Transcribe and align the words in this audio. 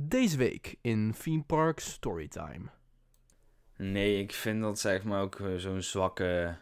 Deze 0.00 0.36
week 0.36 0.76
in 0.80 1.14
Theme 1.22 1.42
Park 1.42 1.80
Storytime. 1.80 2.70
Nee, 3.76 4.22
ik 4.22 4.32
vind 4.32 4.62
dat 4.62 4.78
zeg 4.78 5.04
maar 5.04 5.22
ook 5.22 5.40
eh, 5.40 5.54
zo'n 5.56 5.82
zwakke 5.82 6.56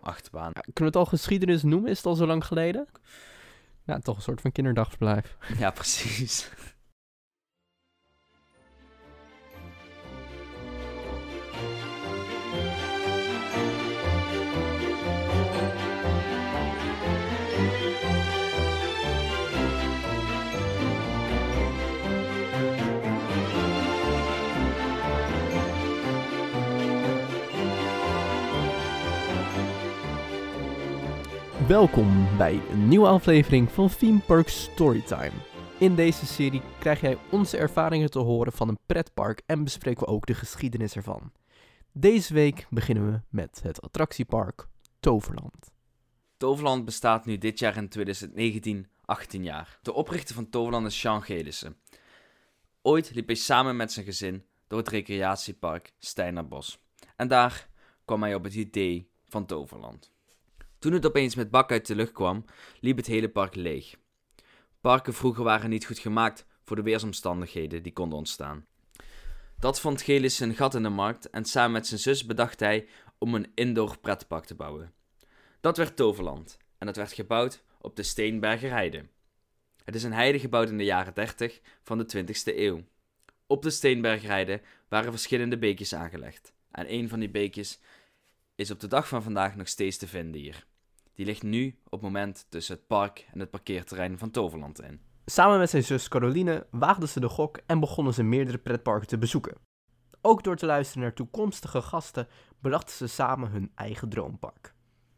achtbaan. 0.00 0.50
Ja, 0.54 0.60
kunnen 0.60 0.74
we 0.74 0.84
het 0.84 0.96
al 0.96 1.04
geschiedenis 1.04 1.62
noemen? 1.62 1.90
Is 1.90 1.96
het 1.96 2.06
al 2.06 2.14
zo 2.14 2.26
lang 2.26 2.44
geleden? 2.44 2.86
Ja, 3.84 3.98
toch 3.98 4.16
een 4.16 4.22
soort 4.22 4.40
van 4.40 4.52
kinderdagverblijf. 4.52 5.36
Ja, 5.58 5.70
precies. 5.70 6.50
Welkom 31.68 32.36
bij 32.36 32.60
een 32.70 32.88
nieuwe 32.88 33.06
aflevering 33.06 33.70
van 33.70 33.88
Theme 33.88 34.18
Park 34.18 34.48
Storytime. 34.48 35.32
In 35.78 35.94
deze 35.94 36.26
serie 36.26 36.62
krijg 36.78 37.00
jij 37.00 37.18
onze 37.30 37.56
ervaringen 37.56 38.10
te 38.10 38.18
horen 38.18 38.52
van 38.52 38.68
een 38.68 38.78
pretpark 38.86 39.42
en 39.46 39.64
bespreken 39.64 40.00
we 40.00 40.12
ook 40.12 40.26
de 40.26 40.34
geschiedenis 40.34 40.96
ervan. 40.96 41.32
Deze 41.92 42.34
week 42.34 42.66
beginnen 42.70 43.12
we 43.12 43.20
met 43.28 43.60
het 43.62 43.82
attractiepark 43.82 44.66
Toverland. 45.00 45.72
Toverland 46.36 46.84
bestaat 46.84 47.26
nu 47.26 47.38
dit 47.38 47.58
jaar 47.58 47.76
in 47.76 47.88
2019 47.88 48.86
18 49.04 49.44
jaar. 49.44 49.78
De 49.82 49.92
oprichter 49.92 50.34
van 50.34 50.50
Toverland 50.50 50.86
is 50.86 51.00
Sean 51.00 51.22
Gelissen. 51.22 51.76
Ooit 52.82 53.14
liep 53.14 53.26
hij 53.26 53.36
samen 53.36 53.76
met 53.76 53.92
zijn 53.92 54.04
gezin 54.04 54.44
door 54.66 54.78
het 54.78 54.88
recreatiepark 54.88 55.92
Steinerbos. 55.98 56.78
En 57.16 57.28
daar 57.28 57.68
kwam 58.04 58.22
hij 58.22 58.34
op 58.34 58.44
het 58.44 58.54
idee 58.54 59.10
van 59.24 59.46
Toverland. 59.46 60.14
Toen 60.86 60.94
het 60.94 61.06
opeens 61.06 61.34
met 61.34 61.50
bak 61.50 61.70
uit 61.70 61.86
de 61.86 61.94
lucht 61.94 62.12
kwam, 62.12 62.44
liep 62.80 62.96
het 62.96 63.06
hele 63.06 63.28
park 63.28 63.54
leeg. 63.54 63.94
Parken 64.80 65.14
vroeger 65.14 65.44
waren 65.44 65.70
niet 65.70 65.86
goed 65.86 65.98
gemaakt 65.98 66.46
voor 66.64 66.76
de 66.76 66.82
weersomstandigheden 66.82 67.82
die 67.82 67.92
konden 67.92 68.18
ontstaan. 68.18 68.66
Dat 69.58 69.80
vond 69.80 70.02
Gelis 70.02 70.40
een 70.40 70.54
gat 70.54 70.74
in 70.74 70.82
de 70.82 70.88
markt 70.88 71.30
en 71.30 71.44
samen 71.44 71.72
met 71.72 71.86
zijn 71.86 72.00
zus 72.00 72.26
bedacht 72.26 72.60
hij 72.60 72.88
om 73.18 73.34
een 73.34 73.52
indoor 73.54 73.98
pretpark 73.98 74.44
te 74.44 74.54
bouwen. 74.54 74.92
Dat 75.60 75.76
werd 75.76 75.96
Toverland 75.96 76.58
en 76.78 76.86
dat 76.86 76.96
werd 76.96 77.12
gebouwd 77.12 77.62
op 77.80 77.96
de 77.96 78.02
Steenberger. 78.02 79.08
Het 79.84 79.94
is 79.94 80.02
een 80.02 80.12
heide 80.12 80.38
gebouwd 80.38 80.68
in 80.68 80.78
de 80.78 80.84
jaren 80.84 81.14
30 81.14 81.60
van 81.82 81.98
de 81.98 82.16
20ste 82.16 82.56
eeuw. 82.56 82.84
Op 83.46 83.62
de 83.62 83.70
Steenberger 83.70 84.60
waren 84.88 85.10
verschillende 85.10 85.58
beekjes 85.58 85.94
aangelegd 85.94 86.52
en 86.70 86.92
een 86.92 87.08
van 87.08 87.18
die 87.18 87.30
beekjes 87.30 87.80
is 88.54 88.70
op 88.70 88.80
de 88.80 88.88
dag 88.88 89.08
van 89.08 89.22
vandaag 89.22 89.56
nog 89.56 89.68
steeds 89.68 89.96
te 89.96 90.06
vinden 90.06 90.40
hier. 90.40 90.66
Die 91.16 91.26
ligt 91.26 91.42
nu 91.42 91.78
op 91.84 91.90
het 91.90 92.00
moment 92.00 92.46
tussen 92.48 92.76
het 92.76 92.86
park 92.86 93.28
en 93.32 93.40
het 93.40 93.50
parkeerterrein 93.50 94.18
van 94.18 94.30
Toverland 94.30 94.82
in. 94.82 95.00
Samen 95.24 95.58
met 95.58 95.70
zijn 95.70 95.84
zus 95.84 96.08
Caroline 96.08 96.66
waagden 96.70 97.08
ze 97.08 97.20
de 97.20 97.28
gok 97.28 97.60
en 97.66 97.80
begonnen 97.80 98.14
ze 98.14 98.22
meerdere 98.22 98.58
pretparken 98.58 99.08
te 99.08 99.18
bezoeken. 99.18 99.56
Ook 100.20 100.44
door 100.44 100.56
te 100.56 100.66
luisteren 100.66 101.02
naar 101.02 101.12
toekomstige 101.12 101.82
gasten 101.82 102.28
bedachten 102.60 102.94
ze 102.94 103.06
samen 103.06 103.50
hun 103.50 103.72
eigen 103.74 104.08
droompark. 104.08 104.74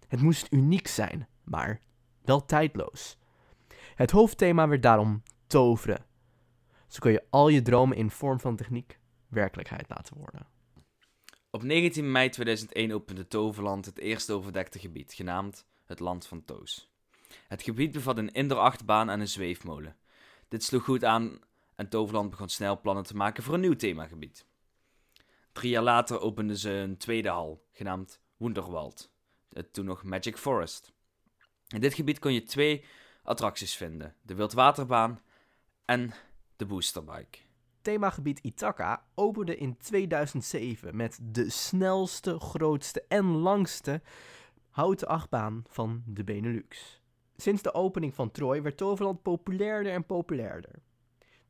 Het 0.08 0.20
moest 0.20 0.46
uniek 0.52 0.86
zijn, 0.86 1.28
maar 1.44 1.80
wel 2.24 2.44
tijdloos. 2.44 3.18
Het 3.94 4.10
hoofdthema 4.10 4.68
werd 4.68 4.82
daarom 4.82 5.22
toveren. 5.46 6.04
Zo 6.86 6.98
kun 6.98 7.12
je 7.12 7.24
al 7.30 7.48
je 7.48 7.62
dromen 7.62 7.96
in 7.96 8.10
vorm 8.10 8.40
van 8.40 8.56
techniek 8.56 8.98
werkelijkheid 9.28 9.88
laten 9.88 10.16
worden. 10.16 10.46
Op 11.50 11.62
19 11.62 12.12
mei 12.12 12.28
2001 12.28 12.92
opende 12.92 13.28
Toverland 13.28 13.84
het 13.84 13.98
eerste 13.98 14.32
overdekte 14.32 14.78
gebied, 14.78 15.12
genaamd 15.12 15.66
het 15.88 16.00
Land 16.00 16.26
van 16.26 16.44
Toos. 16.44 16.90
Het 17.48 17.62
gebied 17.62 17.92
bevat 17.92 18.18
een 18.18 18.32
indoor 18.32 18.58
achtbaan 18.58 19.10
en 19.10 19.20
een 19.20 19.28
zweefmolen. 19.28 19.96
Dit 20.48 20.64
sloeg 20.64 20.84
goed 20.84 21.04
aan 21.04 21.38
en 21.74 21.88
Toverland 21.88 22.30
begon 22.30 22.48
snel 22.48 22.80
plannen 22.80 23.04
te 23.04 23.16
maken 23.16 23.42
voor 23.42 23.54
een 23.54 23.60
nieuw 23.60 23.76
themagebied. 23.76 24.46
Drie 25.52 25.70
jaar 25.70 25.82
later 25.82 26.20
openden 26.20 26.56
ze 26.56 26.70
een 26.70 26.96
tweede 26.96 27.28
hal, 27.28 27.66
genaamd 27.72 28.20
Wonderwald, 28.36 29.10
het 29.52 29.72
toen 29.72 29.84
nog 29.84 30.02
Magic 30.02 30.36
Forest. 30.36 30.92
In 31.68 31.80
dit 31.80 31.94
gebied 31.94 32.18
kon 32.18 32.32
je 32.32 32.42
twee 32.42 32.84
attracties 33.22 33.76
vinden: 33.76 34.14
de 34.22 34.34
wildwaterbaan 34.34 35.20
en 35.84 36.12
de 36.56 36.66
boosterbike. 36.66 37.38
Themagebied 37.82 38.38
Ithaca 38.42 39.06
opende 39.14 39.56
in 39.56 39.76
2007 39.76 40.96
met 40.96 41.18
de 41.22 41.50
snelste, 41.50 42.40
grootste 42.40 43.04
en 43.08 43.24
langste 43.24 44.02
houten 44.78 45.08
achtbaan 45.08 45.62
van 45.68 46.02
de 46.06 46.24
Benelux. 46.24 47.00
Sinds 47.36 47.62
de 47.62 47.74
opening 47.74 48.14
van 48.14 48.30
Troy 48.30 48.62
werd 48.62 48.76
Toverland 48.76 49.22
populairder 49.22 49.92
en 49.92 50.06
populairder. 50.06 50.82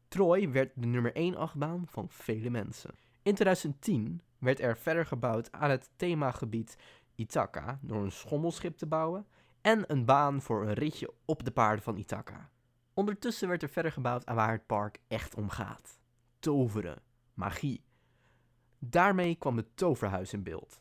Troy 0.09 0.51
werd 0.51 0.73
de 0.75 0.87
nummer 0.87 1.15
1 1.15 1.37
achtbaan 1.37 1.83
van 1.87 2.09
vele 2.11 2.51
mensen. 2.51 2.91
In 3.23 3.35
2010 3.35 4.23
werd 4.39 4.61
er 4.61 4.77
verder 4.77 5.07
gebouwd 5.07 5.53
aan 5.53 5.71
het 5.71 5.91
themagebied 5.97 6.77
Ithaca 7.15 7.79
door 7.83 8.03
een 8.03 8.13
schommelschip 8.13 8.77
te 8.77 8.87
bouwen 8.87 9.27
en 9.61 9.85
een 9.87 10.05
baan 10.05 10.43
voor 10.43 10.67
een 10.67 10.75
ritje 10.75 11.13
op 11.25 11.45
de 11.45 11.51
paarden 11.51 11.85
van 11.85 11.97
Ithaca. 11.97 12.51
Ondertussen 12.95 13.49
werd 13.49 13.63
er 13.63 13.69
verder 13.69 13.93
gebouwd 13.93 14.27
aan 14.27 14.37
waar 14.37 14.53
het 14.53 14.67
park 14.67 14.99
echt 15.09 15.35
om 15.35 15.49
gaat. 15.49 16.01
Toveren, 16.39 17.03
magie. 17.35 17.85
Daarmee 18.79 19.35
kwam 19.35 19.57
het 19.57 19.77
toverhuis 19.77 20.33
in 20.33 20.43
beeld. 20.43 20.81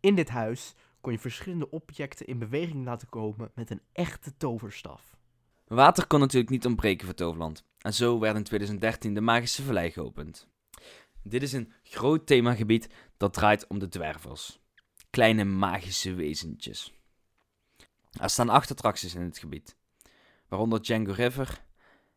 In 0.00 0.14
dit 0.14 0.28
huis 0.28 0.74
kon 1.08 1.16
je 1.16 1.22
verschillende 1.22 1.70
objecten 1.70 2.26
in 2.26 2.38
beweging 2.38 2.84
laten 2.84 3.08
komen 3.08 3.50
met 3.54 3.70
een 3.70 3.80
echte 3.92 4.36
toverstaf. 4.36 5.16
Water 5.66 6.06
kon 6.06 6.20
natuurlijk 6.20 6.50
niet 6.50 6.66
ontbreken 6.66 7.06
voor 7.06 7.14
Toverland. 7.14 7.64
En 7.78 7.94
zo 7.94 8.18
werd 8.18 8.36
in 8.36 8.42
2013 8.42 9.14
de 9.14 9.20
Magische 9.20 9.62
Vallei 9.62 9.90
geopend. 9.90 10.48
Dit 11.22 11.42
is 11.42 11.52
een 11.52 11.72
groot 11.82 12.26
themagebied 12.26 12.88
dat 13.16 13.32
draait 13.32 13.66
om 13.66 13.78
de 13.78 13.88
dwervels. 13.88 14.60
Kleine 15.10 15.44
magische 15.44 16.14
wezentjes. 16.14 16.92
Er 18.20 18.30
staan 18.30 18.48
acht 18.48 18.70
attracties 18.70 19.14
in 19.14 19.22
het 19.22 19.38
gebied. 19.38 19.76
Waaronder 20.48 20.82
Django 20.82 21.12
River 21.12 21.64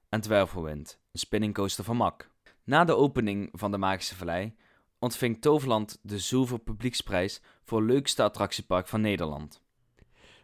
en 0.10 0.22
Dwervelwind, 0.22 1.00
een 1.12 1.20
spinning 1.20 1.54
coaster 1.54 1.84
van 1.84 1.98
Mack. 1.98 2.30
Na 2.64 2.84
de 2.84 2.96
opening 2.96 3.50
van 3.52 3.72
de 3.72 3.78
Magische 3.78 4.16
Vallei 4.16 4.56
ontving 5.02 5.42
Toverland 5.42 6.00
de 6.02 6.20
Zilver 6.20 6.60
Publieksprijs 6.60 7.42
voor 7.72 7.84
leukste 7.84 8.24
attractiepark 8.24 8.88
van 8.88 9.02
Nederland. 9.02 9.62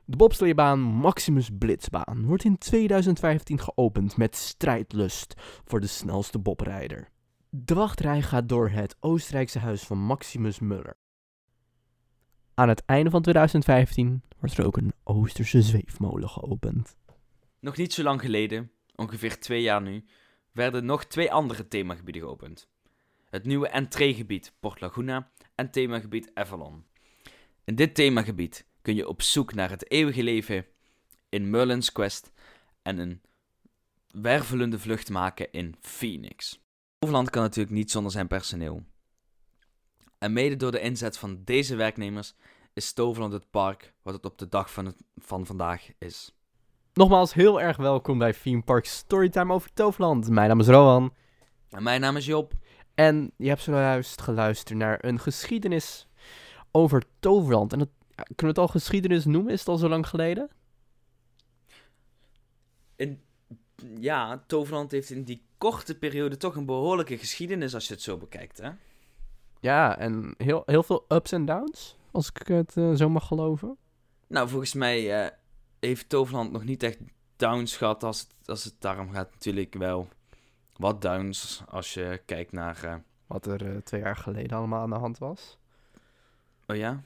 De 0.06 0.18
bobsleebaan 0.18 0.80
Maximus 0.80 1.50
Blitzbaan 1.58 2.26
wordt 2.26 2.44
in 2.44 2.58
2015 2.58 3.60
geopend 3.60 4.18
met 4.18 4.36
strijdlust 4.36 5.34
voor 5.66 5.80
de 5.80 5.88
snelste 5.88 6.40
bobrijder. 6.40 7.10
De 7.50 7.74
wachtrij 7.74 8.22
gaat 8.22 8.50
door 8.50 8.70
het 8.70 8.96
Oostenrijkse 9.00 9.60
huis 9.60 9.84
van 9.84 9.98
Maximus 9.98 10.60
Muller. 10.60 10.98
Aan 12.54 12.70
het 12.70 12.86
einde 12.86 13.10
van 13.10 13.22
2015 13.22 14.22
wordt 14.40 14.58
er 14.58 14.66
ook 14.66 14.78
een 14.78 14.94
Oosterse 15.04 15.62
zweefmolen 15.62 16.30
geopend. 16.30 16.98
Nog 17.60 17.78
niet 17.78 17.94
zo 17.94 18.04
lang 18.04 18.22
geleden, 18.22 18.72
ongeveer 18.96 19.40
twee 19.40 19.62
jaar 19.62 19.82
nu, 19.82 20.06
werden 20.52 20.86
nog 20.86 21.06
twee 21.06 21.32
andere 21.32 21.68
themagebieden 21.68 22.22
geopend. 22.22 22.70
Het 23.30 23.46
nieuwe 23.46 23.68
entreegebied 23.68 24.54
Port 24.60 24.82
Laguna 24.82 25.32
en 25.56 25.72
themagebied 25.72 26.32
Avalon. 26.34 26.86
In 27.68 27.76
dit 27.76 27.96
themagebied 27.96 28.66
kun 28.82 28.96
je 28.96 29.08
op 29.08 29.22
zoek 29.22 29.54
naar 29.54 29.70
het 29.70 29.92
eeuwige 29.92 30.24
leven 30.24 30.66
in 31.30 31.50
Merlin's 31.50 31.92
Quest 31.92 32.32
en 32.82 32.98
een 32.98 33.22
wervelende 34.08 34.80
vlucht 34.80 35.10
maken 35.10 35.52
in 35.52 35.76
Phoenix. 35.80 36.62
Overland 37.00 37.30
kan 37.30 37.42
natuurlijk 37.42 37.76
niet 37.76 37.92
zonder 37.92 38.12
zijn 38.12 38.28
personeel. 38.28 38.84
En 40.18 40.34
mede 40.34 40.56
door 40.56 40.72
de 40.72 40.80
inzet 40.80 41.18
van 41.18 41.42
deze 41.44 41.76
werknemers 41.76 42.34
is 42.74 42.94
Toverland 42.94 43.34
het 43.34 43.50
park 43.50 43.94
wat 44.02 44.14
het 44.14 44.26
op 44.26 44.38
de 44.38 44.48
dag 44.48 44.72
van, 44.72 44.86
het, 44.86 45.04
van 45.16 45.46
vandaag 45.46 45.88
is. 45.98 46.36
Nogmaals 46.94 47.34
heel 47.34 47.62
erg 47.62 47.78
welkom 47.78 48.18
bij 48.18 48.34
Theme 48.34 48.64
Park 48.64 48.86
Storytime 48.86 49.54
over 49.54 49.74
Toverland. 49.74 50.30
Mijn 50.30 50.48
naam 50.48 50.60
is 50.60 50.68
Rowan. 50.68 51.14
En 51.70 51.84
mijn 51.84 52.02
naam 52.02 52.18
is 52.18 52.26
Job. 52.26 52.54
En 52.96 53.32
je 53.38 53.48
hebt 53.48 53.62
zojuist 53.62 54.22
geluisterd 54.22 54.78
naar 54.78 55.06
een 55.06 55.20
geschiedenis 55.20 56.07
over 56.72 57.04
Toverland. 57.20 57.74
En 57.74 57.80
dat, 57.80 57.90
kunnen 58.16 58.36
we 58.38 58.48
het 58.48 58.58
al 58.58 58.68
geschiedenis 58.68 59.26
noemen? 59.26 59.54
Is 59.54 59.60
het 59.60 59.68
al 59.68 59.78
zo 59.78 59.90
lang 59.90 60.08
geleden? 60.08 60.50
In, 62.96 63.22
ja, 64.00 64.44
Toverland 64.48 64.92
heeft 64.92 65.10
in 65.10 65.24
die 65.24 65.46
korte 65.58 65.98
periode 65.98 66.38
toch 66.38 66.56
een 66.56 66.66
behoorlijke 66.66 67.18
geschiedenis 67.18 67.74
als 67.74 67.88
je 67.88 67.94
het 67.94 68.02
zo 68.04 68.18
bekijkt, 68.18 68.58
hè? 68.58 68.70
Ja, 69.60 69.98
en 69.98 70.34
heel, 70.38 70.64
heel 70.66 70.84
veel 70.84 71.06
ups 71.08 71.32
en 71.32 71.46
downs, 71.46 71.96
als 72.12 72.30
ik 72.34 72.48
het 72.48 72.76
uh, 72.76 72.94
zo 72.96 73.10
mag 73.10 73.28
geloven. 73.28 73.78
Nou, 74.28 74.50
volgens 74.50 74.74
mij 74.74 75.24
uh, 75.24 75.30
heeft 75.80 76.10
Toverland 76.10 76.52
nog 76.52 76.64
niet 76.64 76.84
echt 76.84 76.98
downs 77.36 77.78
gehad 77.78 78.04
als 78.04 78.20
het, 78.20 78.50
als 78.50 78.64
het 78.64 78.76
daarom 78.80 79.12
gaat 79.12 79.32
natuurlijk 79.32 79.74
wel 79.74 80.08
wat 80.74 81.02
downs 81.02 81.62
als 81.70 81.94
je 81.94 82.22
kijkt 82.26 82.52
naar... 82.52 82.84
eh, 82.84 82.96
Wat 83.28 83.46
er 83.46 83.66
eh, 83.66 83.82
twee 83.82 84.02
jaar 84.02 84.16
geleden 84.16 84.58
allemaal 84.58 84.82
aan 84.82 84.90
de 84.90 84.96
hand 84.96 85.18
was. 85.18 85.58
Oh 86.68 86.76
ja? 86.76 87.02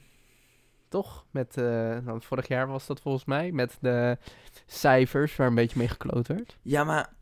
Toch? 0.88 1.26
Met, 1.30 1.56
eh, 1.56 1.64
nou, 1.98 2.22
vorig 2.22 2.48
jaar 2.48 2.66
was 2.66 2.86
dat 2.86 3.00
volgens 3.00 3.24
mij. 3.24 3.52
Met 3.52 3.76
de 3.80 4.18
cijfers 4.66 5.36
waar 5.36 5.46
een 5.46 5.54
beetje 5.54 5.78
mee 5.78 5.88
gekloot 5.88 6.26
werd. 6.28 6.56
Ja, 6.62 6.84
maar... 6.84 7.12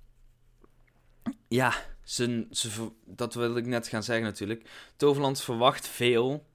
Ja, 1.48 1.75
ze, 2.02 2.46
ze, 2.50 2.90
dat 3.04 3.34
wil 3.34 3.56
ik 3.56 3.66
net 3.66 3.88
gaan 3.88 4.02
zeggen 4.02 4.25
natuurlijk. 4.25 4.70
Toverland 4.96 5.42
verwacht 5.42 5.88
veel. 5.88 6.46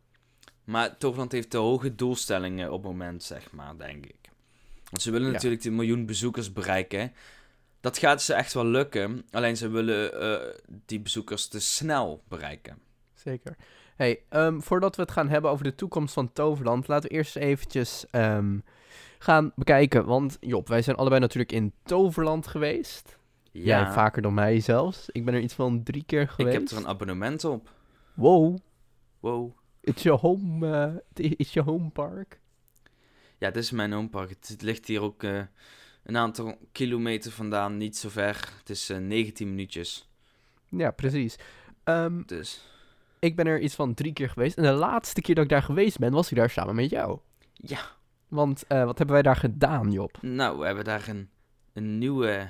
Maar 0.64 0.98
Toverland 0.98 1.32
heeft 1.32 1.50
te 1.50 1.58
hoge 1.58 1.96
doelstellingen 1.96 2.72
op 2.72 2.84
het 2.84 2.92
moment, 2.92 3.24
zeg 3.24 3.52
maar, 3.52 3.78
denk 3.78 4.06
ik. 4.06 4.30
Want 4.90 5.02
ze 5.02 5.12
willen 5.12 5.28
Ja. 5.28 5.34
natuurlijk 5.34 5.62
die 5.62 5.72
miljoen 5.72 6.06
bezoekers 6.06 6.54
bereiken. 6.54 7.14
Dat 7.80 7.98
gaat 7.98 8.22
ze 8.22 8.34
echt 8.34 8.54
wel 8.54 8.66
lukken. 8.66 9.26
Alleen 9.32 9.58
ze 9.58 9.68
willen 9.68 10.22
eh, 10.22 10.54
die 10.86 11.00
bezoekers 11.00 11.48
te 11.48 11.60
snel 11.60 12.24
bereiken. 12.28 12.78
Zeker. 13.14 13.56
Hey, 13.96 14.24
ehm, 14.30 14.60
voordat 14.60 14.96
we 14.96 15.02
het 15.02 15.12
gaan 15.12 15.30
hebben 15.30 15.52
over 15.52 15.64
de 15.64 15.76
toekomst 15.76 16.14
van 16.14 16.34
Toverland, 16.34 16.88
laten 16.88 17.10
we 17.10 17.16
eerst 17.16 17.36
eventjes 17.36 18.06
ehm, 18.12 18.60
gaan 19.20 19.52
bekijken. 19.56 20.06
Want 20.06 20.38
Job, 20.40 20.68
wij 20.68 20.82
zijn 20.82 20.96
allebei 20.96 21.22
natuurlijk 21.22 21.52
in 21.52 21.74
Toverland 21.84 22.48
geweest. 22.48 23.18
Jij 23.52 23.92
vaker 23.92 24.22
dan 24.22 24.34
mij 24.34 24.60
zelfs. 24.60 25.10
Ik 25.12 25.26
ben 25.26 25.34
er 25.34 25.40
iets 25.40 25.54
van 25.54 25.84
drie 25.84 26.04
keer 26.04 26.22
ik 26.22 26.30
geweest. 26.30 26.58
heb 26.58 26.68
er 26.70 26.78
een 26.78 26.88
abonnement 26.88 27.44
op. 27.44 27.72
Wow, 28.14 28.58
Wow. 29.20 29.52
it's 29.82 30.04
your 30.04 30.20
home, 30.20 30.72
eh, 31.16 31.30
it's 31.38 31.54
your 31.54 31.70
home 31.70 31.90
park. 31.90 32.40
Ja, 33.38 33.52
dit 33.52 33.64
is 33.64 33.72
mijn 33.72 33.92
homepark. 33.92 34.30
Het, 34.30 34.48
het 34.48 34.62
ligt 34.62 34.88
hier 34.88 35.02
ook 35.02 35.24
eh, 35.24 35.42
een 36.04 36.18
aantal 36.18 36.58
kilometer 36.72 37.32
vandaan, 37.32 37.78
niet 37.78 37.98
zo 37.98 38.10
ver. 38.10 38.50
Het 38.60 38.70
is 38.70 38.90
eh, 38.90 38.98
19 38.98 39.50
minuutjes. 39.50 40.10
Ja, 40.70 40.92
precies. 40.92 41.36
Ehm, 41.84 42.22
Dus 42.26 42.66
ik 43.26 43.36
ben 43.36 43.48
er 43.48 43.60
iets 43.60 43.76
van 43.76 43.94
drie 43.94 44.14
keer 44.14 44.30
geweest. 44.30 44.58
En 44.58 44.64
de 44.64 44.72
laatste 44.72 45.22
keer 45.22 45.36
dat 45.36 45.44
ik 45.44 45.50
daar 45.50 45.64
geweest 45.64 45.98
ben, 46.00 46.12
was 46.12 46.32
ik 46.32 46.38
daar 46.38 46.50
samen 46.50 46.76
met 46.76 46.90
jou. 46.90 47.20
ja, 47.54 47.80
Want 48.28 48.68
eh, 48.68 48.84
wat 48.84 48.98
hebben 48.98 49.16
wij 49.16 49.24
daar 49.24 49.36
gedaan, 49.36 49.92
Job? 49.92 50.18
nou, 50.22 50.60
we 50.60 50.66
hebben 50.66 50.84
daar 50.84 51.08
een, 51.08 51.30
een 51.74 51.98
nieuwe 51.98 52.50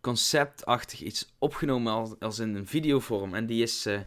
conceptachtig 0.00 1.00
iets 1.02 1.34
opgenomen 1.38 1.92
als, 1.92 2.14
als 2.18 2.38
in 2.38 2.54
een 2.54 2.66
videovorm. 2.66 3.34
En 3.34 3.46
die 3.46 3.62
is, 3.62 3.86
eh, 3.86 3.98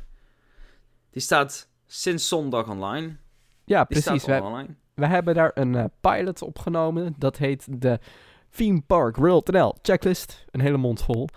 die 1.10 1.22
staat 1.22 1.70
sinds 1.86 2.28
zondag 2.28 2.70
online. 2.70 3.16
Ja, 3.66 3.84
Die 3.84 4.02
precies. 4.02 4.22
staat 4.22 4.42
online. 4.42 4.76
wij 4.94 5.10
hebben 5.10 5.34
daar 5.36 5.52
een 5.54 5.76
eh, 5.76 5.86
pilot 6.02 6.42
opgenomen. 6.42 7.16
Dat 7.18 7.38
heet 7.38 7.66
de 7.82 8.00
Theme 8.50 8.82
Park 8.82 9.16
World 9.16 9.52
NL 9.52 9.76
checklist. 9.82 10.46
Een 10.52 10.62
hele 10.62 10.78
mond 10.78 11.02
vol. 11.04 11.28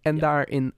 En 0.00 0.14
Ja. 0.14 0.20
daarin 0.20 0.74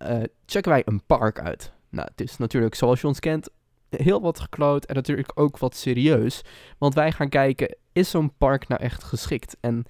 checken 0.47 0.71
wij 0.73 0.83
een 0.85 1.03
park 1.07 1.41
uit. 1.41 1.73
Nou, 1.89 2.09
het 2.11 2.21
is 2.21 2.37
natuurlijk, 2.37 2.75
zoals 2.75 3.01
je 3.01 3.07
ons 3.07 3.21
kent, 3.21 3.49
heel 3.91 4.21
wat 4.21 4.41
gekloot 4.41 4.85
en 4.85 4.95
natuurlijk 4.95 5.31
ook 5.35 5.59
wat 5.59 5.77
serieus. 5.77 6.43
Want 6.79 6.95
wij 6.95 7.13
gaan 7.13 7.29
kijken, 7.29 7.77
is 7.93 8.11
zo'n 8.11 8.33
park 8.39 8.69
nou 8.69 8.81
echt 8.83 9.05
geschikt? 9.05 9.57
En 9.61 9.85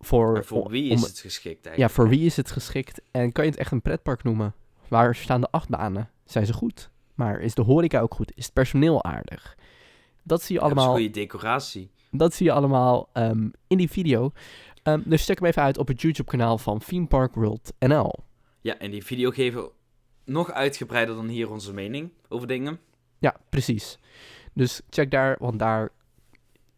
voor, 0.00 0.36
En 0.36 0.44
voor 0.44 0.70
wie 0.70 0.90
om- 0.90 0.96
is 0.96 1.02
het 1.06 1.18
geschikt 1.18 1.58
Ja, 1.64 1.70
eigenlijk? 1.70 1.92
voor 1.94 2.08
wie 2.08 2.26
is 2.26 2.36
het 2.36 2.50
geschikt? 2.50 3.00
En 3.10 3.32
kan 3.32 3.44
je 3.44 3.50
het 3.50 3.58
echt 3.60 3.72
een 3.72 3.82
pretpark 3.82 4.22
noemen? 4.22 4.54
Waar 4.88 5.14
staan 5.14 5.40
de 5.40 5.50
achtbanen? 5.50 6.10
Zijn 6.24 6.46
ze 6.46 6.52
goed? 6.52 6.90
Maar 7.14 7.40
is 7.40 7.54
de 7.54 7.62
horeca 7.62 8.00
ook 8.00 8.14
goed? 8.14 8.32
Is 8.34 8.44
het 8.44 8.52
personeel 8.54 9.04
aardig? 9.04 9.56
Dat 10.22 10.42
zie 10.42 10.54
je 10.56 10.60
allemaal, 10.60 10.90
goede 10.94 11.10
decoratie. 11.10 11.90
dat 12.10 12.34
zie 12.34 12.46
je 12.46 12.52
allemaal 12.52 13.08
ehm, 13.12 13.48
in 13.66 13.76
die 13.76 13.90
video. 13.90 14.32
Ehm, 14.82 15.00
dus 15.04 15.24
check 15.24 15.38
hem 15.38 15.48
even 15.48 15.62
uit 15.62 15.78
op 15.78 15.88
het 15.88 16.00
YouTube-kanaal 16.02 16.58
van 16.58 16.78
Theme 16.78 17.06
Park 17.06 17.34
World 17.34 17.72
NL. 17.78 18.14
Ja, 18.60 18.78
en 18.78 18.90
die 18.90 19.04
video 19.04 19.30
geven 19.30 19.68
nog 20.26 20.50
uitgebreider 20.50 21.14
dan 21.14 21.28
hier 21.28 21.50
onze 21.50 21.72
mening 21.72 22.10
over 22.28 22.46
dingen. 22.46 22.78
Ja, 23.18 23.36
precies. 23.48 23.98
Dus 24.52 24.80
check 24.90 25.10
daar, 25.10 25.36
want 25.38 25.58
daar 25.58 25.90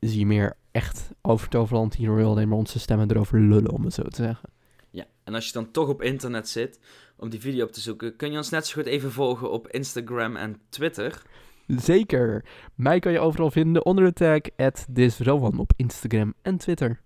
zie 0.01 0.19
je 0.19 0.27
meer 0.27 0.57
echt 0.71 1.11
over 1.23 1.49
Toverland. 1.49 1.95
Hier 1.95 2.15
wil 2.15 2.31
alleen 2.31 2.49
maar 2.49 2.59
onze 2.59 2.79
stemmen 2.79 3.11
erover 3.11 3.41
lullen, 3.41 3.71
om 3.71 3.85
het 3.85 3.95
zo 3.95 4.03
te 4.03 4.23
zeggen. 4.23 4.51
Ja, 4.91 5.07
en 5.25 5.35
als 5.35 5.47
je 5.47 5.53
dan 5.53 5.71
toch 5.71 5.89
op 5.89 6.03
internet 6.03 6.49
zit 6.49 6.81
om 7.17 7.29
die 7.29 7.41
video 7.41 7.65
op 7.65 7.73
te 7.73 7.81
zoeken, 7.81 8.17
kun 8.17 8.31
je 8.31 8.37
ons 8.37 8.51
net 8.51 8.67
zo 8.67 8.75
goed 8.75 8.91
even 8.91 9.13
volgen 9.13 9.51
op 9.51 9.69
Instagram 9.69 10.37
en 10.37 10.61
Twitter. 10.69 11.23
Zeker. 11.67 12.45
Mij 12.75 12.99
kan 12.99 13.13
je 13.13 13.19
overal 13.19 13.51
vinden 13.51 13.85
onder 13.85 14.05
de 14.05 14.13
tag 14.13 14.71
@thisrowan 14.95 15.59
op 15.59 15.73
Instagram 15.77 16.35
en 16.43 16.57
Twitter. 16.57 17.01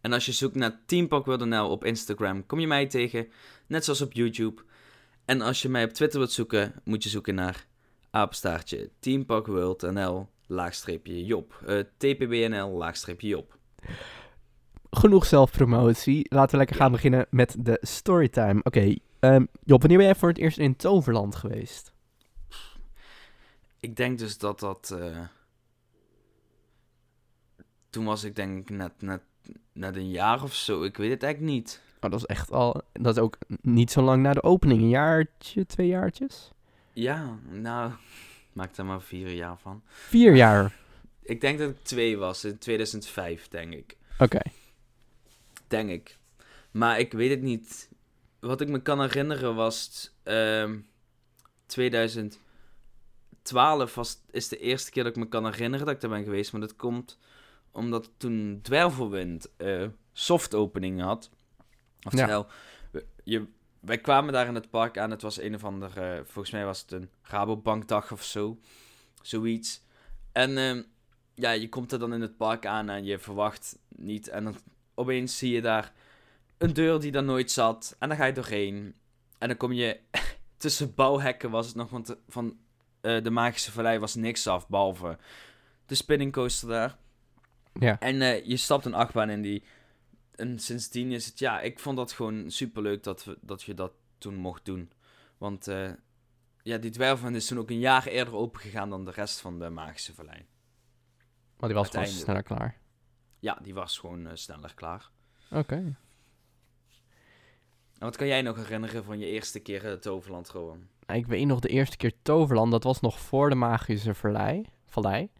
En 0.00 0.12
als 0.12 0.26
je 0.26 0.32
zoekt 0.32 0.54
naar 0.54 0.80
teamparkworld.nl 0.86 1.70
op 1.70 1.84
Instagram, 1.84 2.46
kom 2.46 2.60
je 2.60 2.66
mij 2.66 2.86
tegen, 2.86 3.28
net 3.66 3.84
zoals 3.84 4.00
op 4.00 4.12
YouTube. 4.12 4.62
En 5.24 5.40
als 5.40 5.62
je 5.62 5.68
mij 5.68 5.84
op 5.84 5.90
Twitter 5.90 6.18
wilt 6.18 6.32
zoeken, 6.32 6.74
moet 6.84 7.02
je 7.02 7.08
zoeken 7.08 7.34
naar 7.34 7.66
apenstaartje 8.10 8.90
teamparkworld.nl 8.98 10.28
laagstreepje 10.46 11.24
Job. 11.24 11.62
Eh, 11.66 11.78
TPBNL 11.96 12.70
laagstreepje 12.70 13.28
Job. 13.28 13.58
Genoeg 14.90 15.26
zelfpromotie. 15.26 16.26
Laten 16.28 16.50
we 16.50 16.56
lekker 16.56 16.76
gaan 16.76 16.92
beginnen 16.92 17.26
met 17.30 17.56
de 17.58 17.78
storytime. 17.80 18.60
Oké, 18.62 18.94
ehm, 19.20 19.44
Job, 19.64 19.80
wanneer 19.80 19.98
ben 19.98 20.06
jij 20.06 20.14
voor 20.14 20.28
het 20.28 20.38
eerst 20.38 20.58
in 20.58 20.76
Toverland 20.76 21.34
geweest? 21.34 21.92
Ik 23.80 23.96
denk 23.96 24.18
dus 24.18 24.38
dat 24.38 24.60
dat... 24.60 24.90
eh, 24.98 25.18
Toen 27.90 28.04
was 28.04 28.24
ik 28.24 28.36
denk 28.36 28.58
ik 28.58 28.76
net, 28.76 28.92
net, 29.02 29.22
net 29.72 29.96
een 29.96 30.10
jaar 30.10 30.42
of 30.42 30.54
zo, 30.54 30.82
ik 30.82 30.96
weet 30.96 31.10
het 31.10 31.22
eigenlijk 31.22 31.52
niet. 31.54 31.82
Dat 32.10 32.20
is 32.20 32.26
echt 32.26 32.50
al... 32.50 32.82
Dat 32.92 33.16
is 33.16 33.22
ook 33.22 33.38
niet 33.60 33.90
zo 33.90 34.02
lang 34.02 34.22
na 34.22 34.32
de 34.32 34.42
opening. 34.42 34.80
Een 34.80 34.88
jaartje, 34.88 35.66
twee 35.66 35.86
jaartjes? 35.86 36.50
Ja, 36.92 37.38
nou, 37.50 37.92
maak 38.52 38.74
daar 38.74 38.86
maar 38.86 39.02
vier 39.02 39.30
jaar 39.30 39.58
van. 39.58 39.82
Vier 39.86 40.34
jaar. 40.34 40.72
Ik 41.22 41.40
denk 41.40 41.58
dat 41.58 41.70
ik 41.70 41.82
twee 41.82 42.18
was, 42.18 42.44
in 42.44 42.58
2005 42.58 43.48
denk 43.48 43.72
ik. 43.72 43.96
Oké. 44.18 44.40
Denk 45.66 45.90
ik. 45.90 46.18
Maar 46.70 46.98
ik 46.98 47.12
weet 47.12 47.30
het 47.30 47.42
niet. 47.42 47.88
Wat 48.40 48.60
ik 48.60 48.68
me 48.68 48.82
kan 48.82 49.00
herinneren 49.00 49.54
was... 49.54 50.10
ehm 50.22 50.76
2012 51.66 53.94
was, 53.94 54.18
is 54.30 54.48
de 54.48 54.58
eerste 54.58 54.90
keer 54.90 55.04
dat 55.04 55.16
ik 55.16 55.22
me 55.22 55.28
kan 55.28 55.44
herinneren 55.44 55.86
dat 55.86 55.94
ik 55.94 56.00
daar 56.00 56.10
ben 56.10 56.24
geweest. 56.24 56.52
Maar 56.52 56.60
dat 56.60 56.76
komt 56.76 57.18
omdat 57.72 58.10
toen 58.16 58.58
Dwervelwind 58.62 59.50
eh 59.56 59.86
soft 60.12 60.54
opening 60.54 61.00
had. 61.00 61.30
Oftewel, 62.04 62.46
we- 62.90 63.06
je, 63.24 63.46
wij 63.80 63.98
kwamen 63.98 64.32
daar 64.32 64.46
in 64.46 64.54
het 64.54 64.70
park 64.70 64.98
aan. 64.98 65.10
Het 65.10 65.22
was 65.22 65.40
een 65.40 65.54
of 65.54 65.64
ander... 65.64 65.98
eh, 66.02 66.20
volgens 66.24 66.50
mij 66.50 66.64
was 66.64 66.80
het 66.80 66.92
een 66.92 67.10
Rabobankdag 67.22 68.12
of 68.12 68.22
zo. 68.22 68.58
Zoiets. 69.22 69.82
En 70.32 70.58
ehm, 70.58 70.82
ja, 71.34 71.50
je 71.50 71.68
komt 71.68 71.92
er 71.92 71.98
dan 71.98 72.12
in 72.14 72.20
het 72.20 72.36
park 72.36 72.66
aan 72.66 72.88
en 72.90 73.04
je 73.04 73.18
verwacht 73.18 73.78
niet. 73.88 74.28
En 74.28 74.44
dan 74.44 74.56
opeens 74.94 75.38
zie 75.38 75.52
je 75.52 75.60
daar 75.60 75.92
een 76.58 76.72
deur 76.72 77.00
die 77.00 77.10
daar 77.12 77.24
nooit 77.24 77.50
zat. 77.50 77.96
En 77.98 78.08
dan 78.08 78.16
ga 78.18 78.24
je 78.24 78.32
doorheen. 78.32 78.94
En 79.38 79.48
dan 79.48 79.56
kom 79.56 79.72
je 79.72 80.00
tussen 80.56 80.94
bouwhekken 80.94 81.50
was 81.50 81.66
het 81.66 81.74
nog, 81.76 81.90
want 81.90 82.16
van 82.28 82.56
eh, 83.00 83.22
de 83.22 83.30
Magische 83.30 83.72
Vallei 83.72 83.98
was 83.98 84.14
niks 84.14 84.46
af, 84.46 84.68
behalve 84.68 85.18
de 85.86 85.94
spinning 85.94 86.32
coaster 86.32 86.68
daar. 86.68 86.96
Ja. 87.80 87.98
En 88.00 88.22
eh, 88.22 88.44
je 88.44 88.56
stapt 88.56 88.84
een 88.84 88.94
achtbaan 88.94 89.30
in 89.30 89.42
die... 89.42 89.62
En 90.34 90.58
sindsdien 90.58 91.12
is 91.12 91.26
het, 91.26 91.38
ja, 91.38 91.60
ik 91.60 91.78
vond 91.78 91.96
dat 91.96 92.12
gewoon 92.12 92.50
superleuk 92.50 93.02
dat, 93.02 93.24
we, 93.24 93.38
dat 93.40 93.62
je 93.62 93.74
dat 93.74 93.92
toen 94.18 94.34
mocht 94.34 94.64
doen. 94.64 94.92
Want 95.38 95.68
eh, 95.68 95.90
ja, 96.62 96.78
die 96.78 96.90
dwerven 96.90 97.34
is 97.34 97.46
toen 97.46 97.58
ook 97.58 97.70
een 97.70 97.78
jaar 97.78 98.06
eerder 98.06 98.34
open 98.34 98.60
gegaan 98.60 98.90
dan 98.90 99.04
de 99.04 99.10
rest 99.10 99.40
van 99.40 99.58
de 99.58 99.70
Magische 99.70 100.14
Vallei. 100.14 100.46
Maar 101.58 101.68
die 101.68 101.78
was 101.78 101.82
Uiteindelijk. 101.84 102.22
sneller 102.24 102.42
klaar. 102.42 102.78
Ja, 103.38 103.58
die 103.62 103.74
was 103.74 103.98
gewoon 103.98 104.26
eh, 104.26 104.32
sneller 104.34 104.74
klaar. 104.74 105.10
Oké. 105.50 105.74
En 105.74 105.96
wat 108.10 108.16
kan 108.16 108.26
jij 108.26 108.42
nog 108.42 108.56
herinneren 108.56 109.04
van 109.04 109.18
je 109.18 109.26
eerste 109.26 109.60
keer 109.60 109.82
het 109.82 110.02
Toverland, 110.02 110.48
Rowan? 110.48 110.86
Nou, 111.06 111.18
Ik 111.18 111.26
weet 111.26 111.46
nog 111.46 111.60
de 111.60 111.68
eerste 111.68 111.96
keer 111.96 112.12
Toverland, 112.22 112.70
dat 112.70 112.84
was 112.84 113.00
nog 113.00 113.20
voor 113.20 113.48
de 113.48 113.54
Magische 113.54 114.14
Vallei. 114.14 114.64
vallei. 114.86 115.30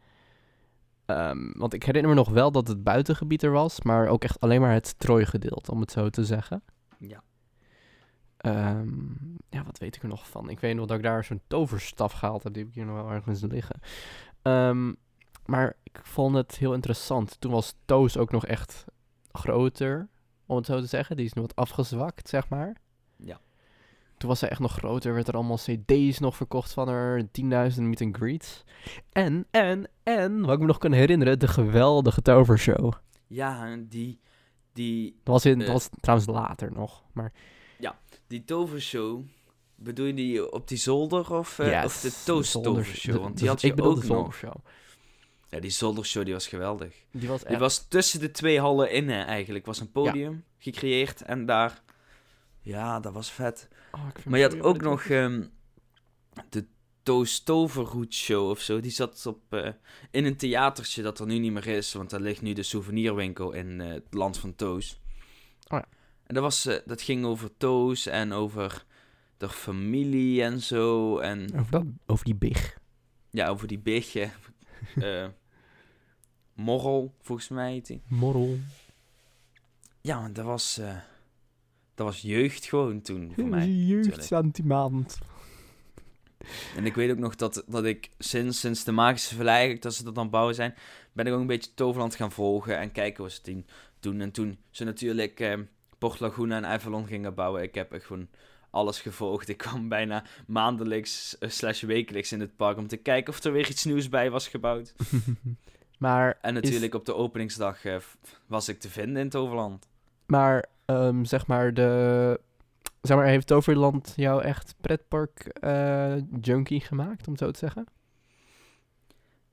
Ehm, 1.06 1.50
want 1.52 1.72
ik 1.72 1.82
herinner 1.82 2.10
me 2.10 2.16
nog 2.16 2.28
wel 2.28 2.52
dat 2.52 2.68
het 2.68 2.84
buitengebied 2.84 3.42
er 3.42 3.50
was, 3.50 3.82
maar 3.82 4.08
ook 4.08 4.24
echt 4.24 4.40
alleen 4.40 4.60
maar 4.60 4.72
het 4.72 4.86
strooigedeelte, 4.86 5.70
om 5.70 5.80
het 5.80 5.90
zo 5.90 6.10
te 6.10 6.24
zeggen. 6.24 6.62
Ja. 6.98 7.22
Ehm, 8.36 8.88
ja, 9.48 9.64
wat 9.64 9.78
weet 9.78 9.96
ik 9.96 10.02
er 10.02 10.08
nog 10.08 10.28
van? 10.28 10.48
Ik 10.48 10.60
weet 10.60 10.74
nog 10.74 10.86
dat 10.86 10.96
ik 10.96 11.02
daar 11.02 11.24
zo'n 11.24 11.40
toverstaf 11.46 12.12
gehaald 12.12 12.42
heb, 12.42 12.52
die 12.52 12.62
heb 12.62 12.70
ik 12.70 12.78
hier 12.78 12.86
nog 12.86 13.02
wel 13.02 13.10
ergens 13.10 13.40
liggen. 13.40 13.80
Ehm, 14.42 14.92
maar 15.46 15.76
ik 15.82 16.00
vond 16.02 16.34
het 16.34 16.56
heel 16.56 16.74
interessant. 16.74 17.40
Toen 17.40 17.52
was 17.52 17.74
Toos 17.84 18.16
ook 18.16 18.30
nog 18.30 18.46
echt 18.46 18.84
groter, 19.32 20.08
om 20.46 20.56
het 20.56 20.66
zo 20.66 20.80
te 20.80 20.86
zeggen. 20.86 21.16
Die 21.16 21.24
is 21.24 21.32
nu 21.32 21.42
wat 21.42 21.56
afgezwakt, 21.56 22.28
zeg 22.28 22.48
maar. 22.48 22.76
Ja. 23.16 23.40
Toen 24.16 24.28
was 24.28 24.38
zij 24.38 24.48
echt 24.48 24.60
nog 24.60 24.72
groter, 24.72 25.14
werd 25.14 25.28
er 25.28 25.34
allemaal 25.34 25.56
cd's 25.56 26.18
nog 26.18 26.36
verkocht 26.36 26.72
van 26.72 26.88
haar, 26.88 27.22
10.000 27.22 27.26
meet 27.82 28.00
and 28.00 28.16
greets. 28.16 28.64
En, 29.12 29.46
en, 29.50 29.88
en, 30.02 30.40
wat 30.44 30.54
ik 30.54 30.60
me 30.60 30.66
nog 30.66 30.78
kan 30.78 30.92
herinneren, 30.92 31.38
de 31.38 31.48
geweldige 31.48 32.22
tovershow. 32.22 32.92
Ja, 33.26 33.76
die, 33.88 34.20
die, 34.72 35.10
Dat 35.22 35.34
was, 35.34 35.44
in, 35.44 35.58
dat 35.58 35.66
Eh. 35.66 35.72
was 35.72 35.88
trouwens 36.00 36.28
later 36.30 36.72
nog, 36.72 37.02
maar 37.12 37.32
die 37.78 37.90
die 38.26 38.44
tovershow, 38.44 39.22
bedoel 39.76 40.06
je 40.06 40.14
die 40.14 40.52
op 40.52 40.68
die 40.68 40.78
zolder 40.78 41.32
of, 41.34 41.56
Ja, 41.56 41.84
of 41.84 42.00
de 42.00 42.12
Toast 42.24 42.62
tovershow? 42.62 43.14
de- 43.14 43.20
Want 43.20 43.34
de- 43.34 43.40
die 43.40 43.48
had 43.48 43.60
je 43.60 43.66
ik 43.66 43.74
bedoel 43.74 43.90
ook 43.90 44.00
de 44.00 44.06
nog. 44.06 44.16
zoldershow. 44.16 44.54
Ja, 45.48 45.60
die 45.60 45.70
zoldershow 45.70 46.24
die 46.24 46.32
was 46.32 46.46
geweldig. 46.48 46.94
Die 47.10 47.28
was 47.28 47.42
Die 47.44 47.56
was 47.58 47.88
tussen 47.88 48.20
de 48.20 48.30
twee 48.30 48.60
hallen 48.60 48.90
in 48.90 49.08
hè, 49.08 49.22
eigenlijk. 49.22 49.66
was 49.66 49.80
een 49.80 49.90
podium 49.92 50.44
gecreëerd 50.58 51.22
en 51.22 51.46
daar... 51.46 51.82
Ja, 52.60 53.00
dat 53.00 53.12
was 53.12 53.30
vet. 53.32 53.68
Oh, 53.94 54.08
ik 54.16 54.24
Maar 54.24 54.38
je 54.38 54.44
had 54.44 54.60
ook 54.60 54.80
nog 54.80 55.04
ehm, 55.04 55.42
de 56.48 56.66
Toos 57.02 57.40
Toverhoed 57.40 58.14
Show 58.14 58.50
of 58.50 58.60
zo. 58.60 58.80
Die 58.80 58.90
zat 58.90 59.26
op, 59.26 59.52
eh, 59.52 59.70
in 60.10 60.24
een 60.24 60.36
theatertje 60.36 61.02
dat 61.02 61.18
er 61.18 61.26
nu 61.26 61.38
niet 61.38 61.52
meer 61.52 61.66
is. 61.66 61.92
Want 61.92 62.10
daar 62.10 62.20
ligt 62.20 62.42
nu 62.42 62.52
de 62.52 62.62
souvenirwinkel 62.62 63.52
in 63.52 63.80
eh, 63.80 63.88
het 63.88 64.06
land 64.10 64.38
van 64.38 64.54
Toos. 64.54 65.00
Oh 65.68 65.78
ja. 65.78 65.84
En 66.26 66.34
dat, 66.34 66.42
was, 66.42 66.66
eh, 66.66 66.78
dat 66.84 67.02
ging 67.02 67.24
over 67.24 67.56
Toos 67.56 68.06
en 68.06 68.32
over 68.32 68.84
de 69.36 69.48
familie 69.48 70.42
en 70.42 70.60
zo. 70.60 71.18
En. 71.18 71.58
Over, 71.58 71.70
dat, 71.70 71.84
over 72.06 72.24
die 72.24 72.34
big. 72.34 72.78
ja, 73.30 73.48
over 73.48 73.68
die 73.68 73.82
eh 74.94 75.26
Morrel, 76.54 77.14
volgens 77.20 77.48
mij 77.48 77.72
heet 77.72 77.86
die. 77.86 78.02
Morrel. 78.08 78.58
Ja, 80.00 80.20
maar 80.20 80.32
dat 80.32 80.44
was, 80.44 80.80
dat 81.94 82.06
was 82.06 82.20
jeugd 82.20 82.64
gewoon 82.64 83.00
toen 83.00 83.32
voor 83.34 83.48
mij. 83.48 83.68
Jeugdsentiment. 83.68 85.18
En 86.76 86.86
ik 86.86 86.94
weet 86.94 87.10
ook 87.10 87.18
nog 87.18 87.36
dat, 87.36 87.64
dat 87.66 87.84
ik 87.84 88.10
sinds, 88.18 88.60
sinds 88.60 88.84
de 88.84 88.92
Magische 88.92 89.34
Verleiding, 89.34 89.80
dat 89.80 89.94
ze 89.94 90.04
dat 90.04 90.14
dan 90.14 90.30
bouwen 90.30 90.54
zijn, 90.54 90.74
ben 91.12 91.26
ik 91.26 91.32
ook 91.32 91.40
een 91.40 91.46
beetje 91.46 91.74
Toverland 91.74 92.14
gaan 92.14 92.32
volgen 92.32 92.78
en 92.78 92.92
kijken 92.92 93.22
hoe 93.22 93.32
ze 93.32 93.40
het 93.44 93.64
doen-. 94.00 94.20
En 94.20 94.30
toen 94.30 94.58
ze 94.70 94.84
natuurlijk 94.84 95.40
eh, 95.40 95.58
Port 95.98 96.20
Laguna 96.20 96.56
en 96.56 96.66
Avalon 96.66 97.06
gingen 97.06 97.34
bouwen, 97.34 97.62
ik 97.62 97.74
heb 97.74 97.92
echt 97.92 98.04
gewoon 98.04 98.28
alles 98.70 99.00
gevolgd. 99.00 99.48
Ik 99.48 99.56
kwam 99.56 99.88
bijna 99.88 100.24
maandelijks 100.46 101.38
eh, 101.38 101.48
slash 101.48 101.82
wekelijks 101.82 102.32
in 102.32 102.40
het 102.40 102.56
park 102.56 102.78
om 102.78 102.86
te 102.86 102.96
kijken 102.96 103.32
of 103.32 103.44
er 103.44 103.52
weer 103.52 103.68
iets 103.68 103.84
nieuws 103.84 104.08
bij 104.08 104.30
was 104.30 104.48
gebouwd. 104.48 104.94
maar, 105.98 106.38
En 106.40 106.54
natuurlijk 106.54 106.94
op 106.94 107.06
de 107.06 107.14
openingsdag 107.14 107.84
eh, 107.84 107.96
was 108.46 108.68
ik 108.68 108.80
te 108.80 108.88
vinden 108.88 109.22
in 109.22 109.28
Toverland. 109.28 109.88
maar 110.26 110.72
ehm, 110.84 111.24
zeg 111.24 111.46
maar, 111.46 111.74
de... 111.74 112.40
Zeg 113.00 113.16
maar, 113.16 113.26
heeft 113.26 113.46
Toverland 113.46 114.12
jou 114.16 114.42
echt 114.42 114.74
pretpark 114.80 115.46
eh, 115.46 116.16
junkie 116.40 116.80
gemaakt, 116.80 117.26
om 117.26 117.32
het 117.32 117.42
zo 117.42 117.50
te 117.50 117.58
zeggen? 117.58 117.86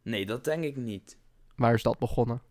Nee, 0.01 0.25
dat 0.25 0.43
denk 0.43 0.63
ik 0.63 0.75
niet. 0.75 1.17
Waar 1.55 1.73
is 1.73 1.83
dat 1.83 2.00
begonnen? 2.00 2.41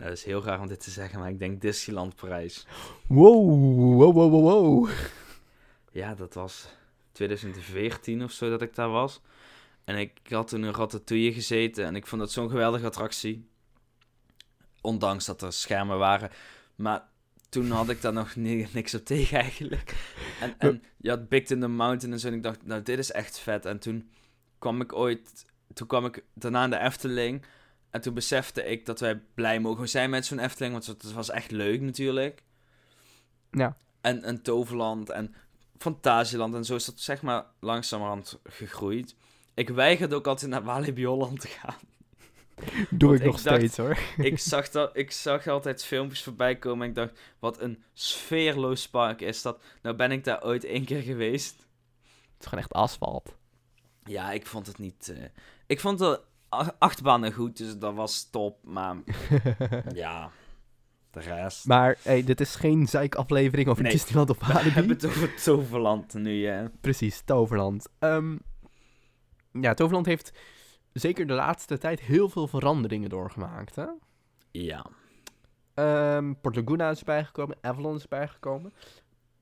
Nou, 0.00 0.08
dat 0.08 0.18
is 0.18 0.24
heel 0.24 0.44
raar 0.44 0.60
om 0.60 0.66
dit 0.66 0.80
te 0.80 0.90
zeggen, 0.90 1.18
maar 1.18 1.30
ik 1.30 1.38
denk 1.38 1.60
Disneyland 1.60 2.16
Parijs. 2.16 2.66
Wow, 3.06 3.48
wow, 3.96 4.14
wow, 4.14 4.30
wow, 4.30 4.42
wow. 4.42 4.90
Ja, 5.92 6.14
dat 6.14 6.34
was 6.34 6.68
2014 7.12 8.22
of 8.22 8.32
zo 8.32 8.50
dat 8.50 8.62
ik 8.62 8.74
daar 8.74 8.88
was. 8.88 9.20
En 9.84 9.96
ik 9.96 10.20
had 10.28 10.48
toen 10.48 10.64
in 10.64 10.72
Ratatouille 10.72 11.32
gezeten 11.32 11.84
en 11.84 11.96
ik 11.96 12.06
vond 12.06 12.20
dat 12.20 12.32
zo'n 12.32 12.50
geweldige 12.50 12.86
attractie. 12.86 13.48
Ondanks 14.80 15.24
dat 15.24 15.42
er 15.42 15.52
schermen 15.52 15.98
waren. 15.98 16.30
Maar 16.74 17.08
toen 17.50 17.70
had 17.70 17.88
ik 17.88 18.00
daar 18.00 18.12
nog 18.12 18.36
ni- 18.36 18.68
niks 18.72 18.94
op 18.94 19.04
tegen 19.04 19.38
eigenlijk. 19.38 19.94
En, 20.40 20.54
en 20.58 20.82
je 20.96 21.08
had 21.08 21.28
Big 21.28 21.48
in 21.48 21.60
the 21.60 21.68
Mountain 21.68 22.12
en 22.12 22.20
zo. 22.20 22.28
En 22.28 22.34
ik 22.34 22.42
dacht, 22.42 22.66
nou, 22.66 22.82
dit 22.82 22.98
is 22.98 23.12
echt 23.12 23.38
vet. 23.38 23.66
En 23.66 23.78
toen 23.78 24.10
kwam 24.58 24.80
ik 24.80 24.92
ooit... 24.92 25.44
Toen 25.72 25.86
kwam 25.86 26.04
ik 26.04 26.24
daarna 26.34 26.64
in 26.64 26.70
de 26.70 26.78
Efteling. 26.78 27.44
En 27.90 28.00
toen 28.00 28.14
besefte 28.14 28.64
ik 28.64 28.86
dat 28.86 29.00
wij 29.00 29.22
blij 29.34 29.60
mogen 29.60 29.88
zijn 29.88 30.10
met 30.10 30.26
zo'n 30.26 30.38
Efteling. 30.38 30.72
Want 30.72 30.86
het 30.86 31.12
was 31.12 31.30
echt 31.30 31.50
leuk 31.50 31.80
natuurlijk. 31.80 32.42
Ja. 33.50 33.76
En, 34.00 34.22
en 34.22 34.42
Toverland 34.42 35.10
en 35.10 35.34
Fantasieland 35.78 36.54
en 36.54 36.64
zo 36.64 36.74
is 36.74 36.84
dat 36.84 37.00
zeg 37.00 37.22
maar 37.22 37.44
langzamerhand 37.60 38.38
gegroeid. 38.44 39.14
Ik 39.54 39.68
weigerde 39.68 40.14
ook 40.14 40.26
altijd 40.26 40.50
naar 40.50 40.62
Walibi 40.62 41.06
Holland 41.06 41.40
te 41.40 41.48
gaan. 41.48 41.78
Doe 42.90 43.14
ik 43.14 43.24
nog 43.24 43.38
ik 43.38 43.44
dacht- 43.44 43.56
steeds, 43.58 43.76
hoor. 43.76 43.98
ik, 44.26 44.38
zag 44.52 44.68
dat, 44.70 44.90
ik 44.96 45.10
zag 45.10 45.46
altijd 45.46 45.84
filmpjes 45.84 46.22
voorbij 46.22 46.56
komen 46.56 46.82
en 46.84 46.88
ik 46.88 46.94
dacht, 46.94 47.18
wat 47.38 47.60
een 47.60 47.82
sfeerloos 47.94 48.88
park 48.88 49.20
is 49.20 49.42
dat. 49.42 49.62
Nou 49.82 49.96
ben 49.96 50.12
ik 50.12 50.24
daar 50.24 50.44
ooit 50.44 50.64
één 50.64 50.84
keer 50.84 51.02
geweest. 51.02 51.56
Het 51.56 52.40
is 52.40 52.46
gewoon 52.46 52.64
echt 52.64 52.72
asfalt. 52.72 53.34
Ja, 54.04 54.32
ik 54.32 54.46
vond 54.46 54.66
het 54.66 54.78
niet... 54.78 55.12
eh, 55.16 55.24
ik 55.66 55.80
vond 55.80 55.98
de 55.98 56.20
achtbanen 56.78 57.32
goed, 57.32 57.56
dus 57.56 57.78
dat 57.78 57.94
was 57.94 58.28
top. 58.30 58.58
Maar 58.64 58.96
ja, 59.94 60.30
de 61.10 61.20
rest... 61.20 61.66
maar 61.66 61.96
hey, 62.02 62.24
dit 62.24 62.40
is 62.40 62.54
geen 62.54 62.88
zeikaflevering 62.88 63.68
over 63.68 63.82
Nee. 63.82 63.92
Disneyland 63.92 64.30
of 64.30 64.38
We 64.38 64.44
hebben 64.44 64.72
Walibi. 64.74 64.92
het 64.92 65.06
over 65.06 65.34
Toverland 65.42 66.14
nu, 66.14 66.46
hè. 66.46 66.68
Precies, 66.68 67.20
Toverland. 67.24 67.88
Ehm, 67.98 68.36
ja, 69.52 69.74
Toverland 69.74 70.06
heeft 70.06 70.32
zeker 70.92 71.26
de 71.26 71.32
laatste 71.32 71.78
tijd 71.78 72.00
heel 72.00 72.28
veel 72.28 72.46
veranderingen 72.46 73.08
doorgemaakt. 73.08 73.76
Hè? 73.76 73.86
Ja. 74.50 74.86
Ehm, 75.74 76.32
Port 76.40 76.56
Laguna 76.56 76.90
is 76.90 77.04
bijgekomen, 77.04 77.56
Avalon 77.60 77.96
is 77.96 78.08
bijgekomen. 78.08 78.72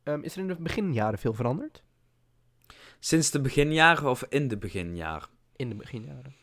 Ehm, 0.03 0.21
is 0.23 0.35
er 0.35 0.41
in 0.41 0.49
de 0.49 0.57
beginjaren 0.57 1.19
veel 1.19 1.35
veranderd? 1.35 1.83
Sinds 2.99 3.31
de 3.31 3.41
beginjaren 3.41 4.11
of 4.11 4.25
in 4.29 4.49
de 4.49 4.57
beginjaren? 4.57 5.29
In 5.57 5.69
de 5.69 5.75
beginjaren. 5.75 6.35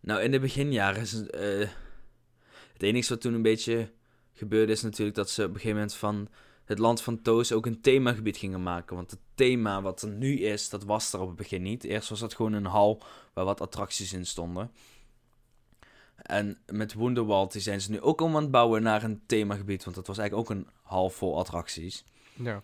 Nou, 0.00 0.20
in 0.20 0.30
de 0.30 0.40
beginjaren 0.40 1.00
is 1.00 1.26
eh, 1.26 1.68
het 2.72 2.82
enige 2.82 3.08
wat 3.08 3.20
toen 3.20 3.34
een 3.34 3.42
beetje 3.42 3.92
gebeurde 4.32 4.72
is 4.72 4.82
natuurlijk 4.82 5.16
dat 5.16 5.30
ze 5.30 5.42
op 5.42 5.48
een 5.48 5.54
gegeven 5.54 5.76
moment 5.76 5.94
van 5.94 6.28
het 6.66 6.78
land 6.78 7.02
van 7.02 7.22
Toos 7.22 7.52
ook 7.52 7.66
een 7.66 7.80
themagebied 7.80 8.36
gingen 8.36 8.62
maken. 8.62 8.96
Want 8.96 9.10
het 9.10 9.20
thema 9.34 9.82
wat 9.82 10.02
er 10.02 10.08
nu 10.08 10.40
is, 10.40 10.68
dat 10.68 10.84
was 10.84 11.12
er 11.12 11.20
op 11.20 11.26
het 11.26 11.36
begin 11.36 11.62
niet. 11.62 11.84
Eerst 11.84 12.08
was 12.08 12.20
dat 12.20 12.34
gewoon 12.34 12.52
een 12.52 12.64
hal 12.64 13.02
waar 13.32 13.44
wat 13.44 13.60
attracties 13.60 14.12
in 14.12 14.26
stonden. 14.26 14.70
En 16.16 16.58
met 16.66 16.94
Wonderwald 16.94 17.52
die 17.52 17.60
zijn 17.60 17.80
ze 17.80 17.90
nu 17.90 18.00
ook 18.00 18.20
om 18.20 18.36
aan 18.36 18.42
het 18.42 18.50
bouwen 18.50 18.82
naar 18.82 19.02
een 19.02 19.22
themagebied. 19.26 19.84
Want 19.84 19.96
dat 19.96 20.06
was 20.06 20.18
eigenlijk 20.18 20.50
ook 20.50 20.56
een 20.56 20.68
hal 20.82 21.10
vol 21.10 21.38
attracties. 21.38 22.04
Ja. 22.34 22.62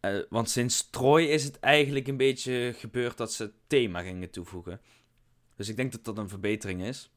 Eh, 0.00 0.18
want 0.28 0.50
sinds 0.50 0.90
Troy 0.90 1.22
is 1.22 1.44
het 1.44 1.58
eigenlijk 1.58 2.06
een 2.06 2.16
beetje 2.16 2.72
gebeurd 2.76 3.16
dat 3.16 3.32
ze 3.32 3.52
thema 3.66 4.00
gingen 4.00 4.30
toevoegen. 4.30 4.80
Dus 5.56 5.68
ik 5.68 5.76
denk 5.76 5.92
dat 5.92 6.04
dat 6.04 6.18
een 6.18 6.28
verbetering 6.28 6.82
is. 6.82 7.10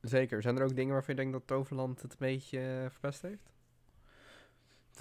Zeker. 0.00 0.42
Zijn 0.42 0.56
er 0.56 0.64
ook 0.64 0.76
dingen 0.76 0.92
waarvan 0.92 1.14
je 1.14 1.20
denkt 1.20 1.38
dat 1.38 1.46
Toverland 1.46 2.02
het 2.02 2.12
een 2.12 2.16
beetje 2.18 2.58
eh, 2.58 2.90
verpest 2.90 3.22
heeft? 3.22 3.51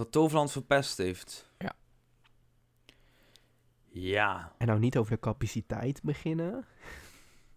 Dat 0.01 0.11
Toverland 0.11 0.51
verpest 0.51 0.97
heeft. 0.97 1.49
Ja. 1.57 1.75
Ja. 3.89 4.55
En 4.57 4.67
nou 4.67 4.79
niet 4.79 4.97
over 4.97 5.11
de 5.11 5.19
capaciteit 5.19 6.03
beginnen. 6.03 6.65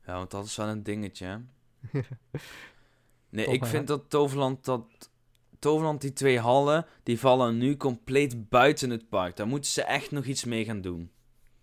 Ja, 0.06 0.14
want 0.14 0.30
dat 0.30 0.44
is 0.44 0.56
wel 0.56 0.66
een 0.66 0.82
dingetje. 0.82 1.42
Nee, 3.28 3.46
ik 3.46 3.64
vind 3.64 3.86
dat 3.86 4.10
Toverland 4.10 4.64
dat... 4.64 5.10
Toverland, 5.58 6.00
die 6.00 6.12
twee 6.12 6.38
hallen, 6.38 6.86
die 7.02 7.18
vallen 7.18 7.58
nu 7.58 7.76
compleet 7.76 8.48
buiten 8.48 8.90
het 8.90 9.08
park. 9.08 9.36
Daar 9.36 9.46
moeten 9.46 9.70
ze 9.70 9.82
echt 9.82 10.10
nog 10.10 10.24
iets 10.24 10.44
mee 10.44 10.64
gaan 10.64 10.80
doen. 10.80 11.10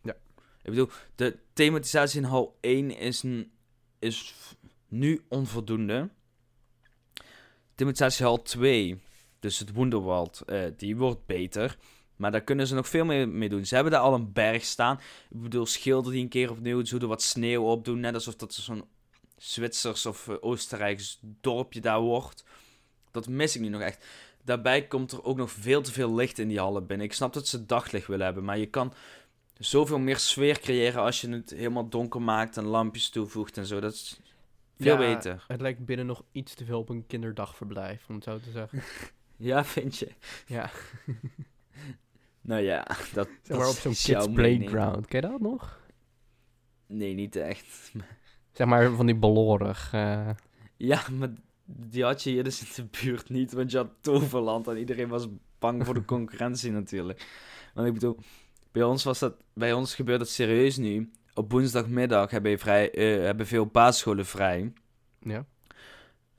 Ja. 0.02 0.16
Ik 0.62 0.70
bedoel, 0.70 0.90
de 1.16 1.40
thematisatie 1.54 2.22
in 2.22 2.28
hal 2.28 2.58
1 2.62 2.98
is, 2.98 3.24
een, 3.24 3.52
is 4.00 4.36
nu 4.88 5.26
onvoldoende. 5.28 6.10
Thematisatie 7.76 8.26
hal 8.26 8.42
2, 8.42 9.02
dus 9.42 9.60
het 9.60 9.74
Wonderwald, 9.74 10.42
eh, 10.46 10.64
die 10.78 10.98
wordt 10.98 11.26
beter. 11.26 11.78
Maar 12.16 12.32
daar 12.32 12.42
kunnen 12.42 12.68
ze 12.68 12.76
nog 12.76 12.88
veel 12.88 13.06
meer 13.06 13.30
mee 13.30 13.50
doen. 13.50 13.66
Ze 13.66 13.74
hebben 13.74 13.94
daar 13.94 14.02
al 14.02 14.14
een 14.14 14.32
berg 14.34 14.64
staan. 14.64 15.00
Ik 15.30 15.42
bedoel, 15.42 15.66
schilderen 15.66 16.12
die 16.12 16.24
een 16.24 16.30
keer 16.30 16.52
opnieuw. 16.52 16.86
Ze 16.86 17.00
er 17.00 17.08
wat 17.08 17.22
sneeuw 17.22 17.64
op 17.64 17.86
doen. 17.86 18.00
Net 18.00 18.14
alsof 18.14 18.36
dat 18.36 18.54
zo'n 18.54 18.84
Zwitsers 19.38 20.06
of 20.06 20.28
eh, 20.28 20.36
Oostenrijks 20.40 21.20
dorpje 21.22 21.82
daar 21.82 22.00
wordt. 22.00 22.44
Dat 23.12 23.28
mis 23.28 23.56
ik 23.56 23.62
nu 23.62 23.68
nog 23.68 23.82
echt. 23.82 24.06
Daarbij 24.44 24.88
komt 24.88 25.12
er 25.12 25.24
ook 25.24 25.38
nog 25.38 25.52
veel 25.52 25.82
te 25.82 25.92
veel 25.92 26.16
licht 26.16 26.40
in 26.40 26.48
die 26.48 26.60
hallen 26.60 26.86
binnen. 26.86 27.06
Ik 27.06 27.14
snap 27.14 27.34
dat 27.34 27.48
ze 27.48 27.66
daglicht 27.66 28.08
willen 28.08 28.26
hebben. 28.26 28.44
Maar 28.44 28.58
je 28.58 28.66
kan 28.66 28.94
zoveel 29.58 30.00
meer 30.00 30.18
sfeer 30.18 30.60
creëren 30.60 31.02
als 31.02 31.22
je 31.22 31.30
het 31.30 31.50
helemaal 31.50 31.90
donker 31.90 32.22
maakt 32.22 32.58
en 32.58 32.66
lampjes 32.66 33.10
toevoegt 33.10 33.58
en 33.58 33.66
zo. 33.66 33.80
Dat 33.80 33.94
is 33.94 34.20
veel 34.78 35.02
Ja, 35.02 35.16
beter. 35.16 35.46
Het 35.48 35.62
lijkt 35.62 35.86
binnen 35.86 36.06
nog 36.06 36.24
iets 36.32 36.54
te 36.54 36.66
veel 36.66 36.80
op 36.80 36.90
een 36.90 37.08
kinderdagverblijf, 37.08 38.06
om 38.10 38.16
het 38.16 38.24
zo 38.24 38.40
te 38.40 38.52
zeggen. 38.52 38.84
Ja, 39.42 39.66
vind 39.66 39.98
je? 39.98 40.12
Ja. 40.46 40.70
Nou 42.44 42.62
ja, 42.62 42.88
dat, 43.14 43.28
Zeg 43.44 43.58
maar 43.58 43.68
op 43.70 43.76
zo'n 43.76 43.92
kids 43.94 44.28
playground. 44.34 45.08
Ken 45.08 45.22
je 45.22 45.28
dat 45.28 45.40
nog? 45.40 45.80
Nee, 46.88 47.14
niet 47.14 47.36
echt. 47.36 47.92
Zeg 48.52 48.68
maar 48.68 48.92
van 48.92 49.06
die 49.06 49.16
balorig. 49.16 49.90
eh, 49.94 50.30
Ja, 50.78 51.02
maar 51.12 51.30
die 51.66 52.04
had 52.04 52.24
je 52.24 52.30
hier 52.30 52.44
dus 52.44 52.62
in 52.62 52.68
de 52.92 52.98
buurt 53.02 53.30
niet, 53.30 53.52
want 53.52 53.72
je 53.72 53.78
had 53.78 53.90
Toverland 54.02 54.68
en 54.68 54.78
iedereen 54.78 55.08
was 55.08 55.28
bang 55.60 55.86
voor 55.86 55.94
de 55.94 56.06
concurrentie 56.16 56.72
natuurlijk. 56.72 57.28
Want 57.74 57.88
ik 57.88 57.94
bedoel, 57.94 58.18
bij 58.72 58.84
ons, 58.84 59.04
was 59.04 59.20
dat, 59.20 59.36
bij 59.54 59.74
ons 59.74 59.96
gebeurt 59.96 60.20
dat 60.20 60.30
serieus 60.30 60.78
nu. 60.78 61.12
Op 61.34 61.52
woensdagmiddag 61.52 62.32
hebben, 62.32 62.52
je 62.52 62.58
vrij, 62.58 62.92
eh, 62.92 63.24
hebben 63.24 63.48
veel 63.48 63.66
basisscholen 63.66 64.26
vrij. 64.26 64.74
ja. 65.20 65.46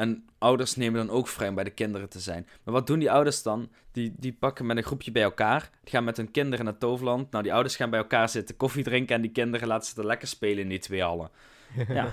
En 0.02 0.24
ouders 0.38 0.76
nemen 0.76 1.06
dan 1.06 1.16
ook 1.16 1.28
vrij 1.28 1.48
om 1.48 1.54
bij 1.54 1.64
de 1.64 1.70
kinderen 1.70 2.08
te 2.08 2.20
zijn. 2.20 2.46
Maar 2.64 2.74
wat 2.74 2.86
doen 2.86 2.98
die 2.98 3.10
ouders 3.10 3.42
dan? 3.42 3.70
Die, 3.92 4.14
die 4.16 4.32
pakken 4.32 4.66
met 4.66 4.76
een 4.76 4.82
groepje 4.82 5.12
bij 5.12 5.22
elkaar. 5.22 5.70
Die 5.82 5.90
gaan 5.92 6.04
met 6.04 6.16
hun 6.16 6.30
kinderen 6.30 6.64
naar 6.64 6.78
Toverland. 6.78 7.30
Nou, 7.30 7.42
die 7.42 7.52
ouders 7.52 7.76
gaan 7.76 7.90
bij 7.90 7.98
elkaar 7.98 8.28
zitten, 8.28 8.56
koffie 8.56 8.84
drinken. 8.84 9.14
En 9.16 9.22
die 9.22 9.30
kinderen 9.30 9.68
laten 9.68 9.88
ze 9.90 10.00
er 10.00 10.06
lekker 10.06 10.28
spelen 10.28 10.62
in 10.62 10.68
die 10.68 10.78
twee 10.78 11.02
hallen. 11.02 11.30
Ja, 11.88 12.12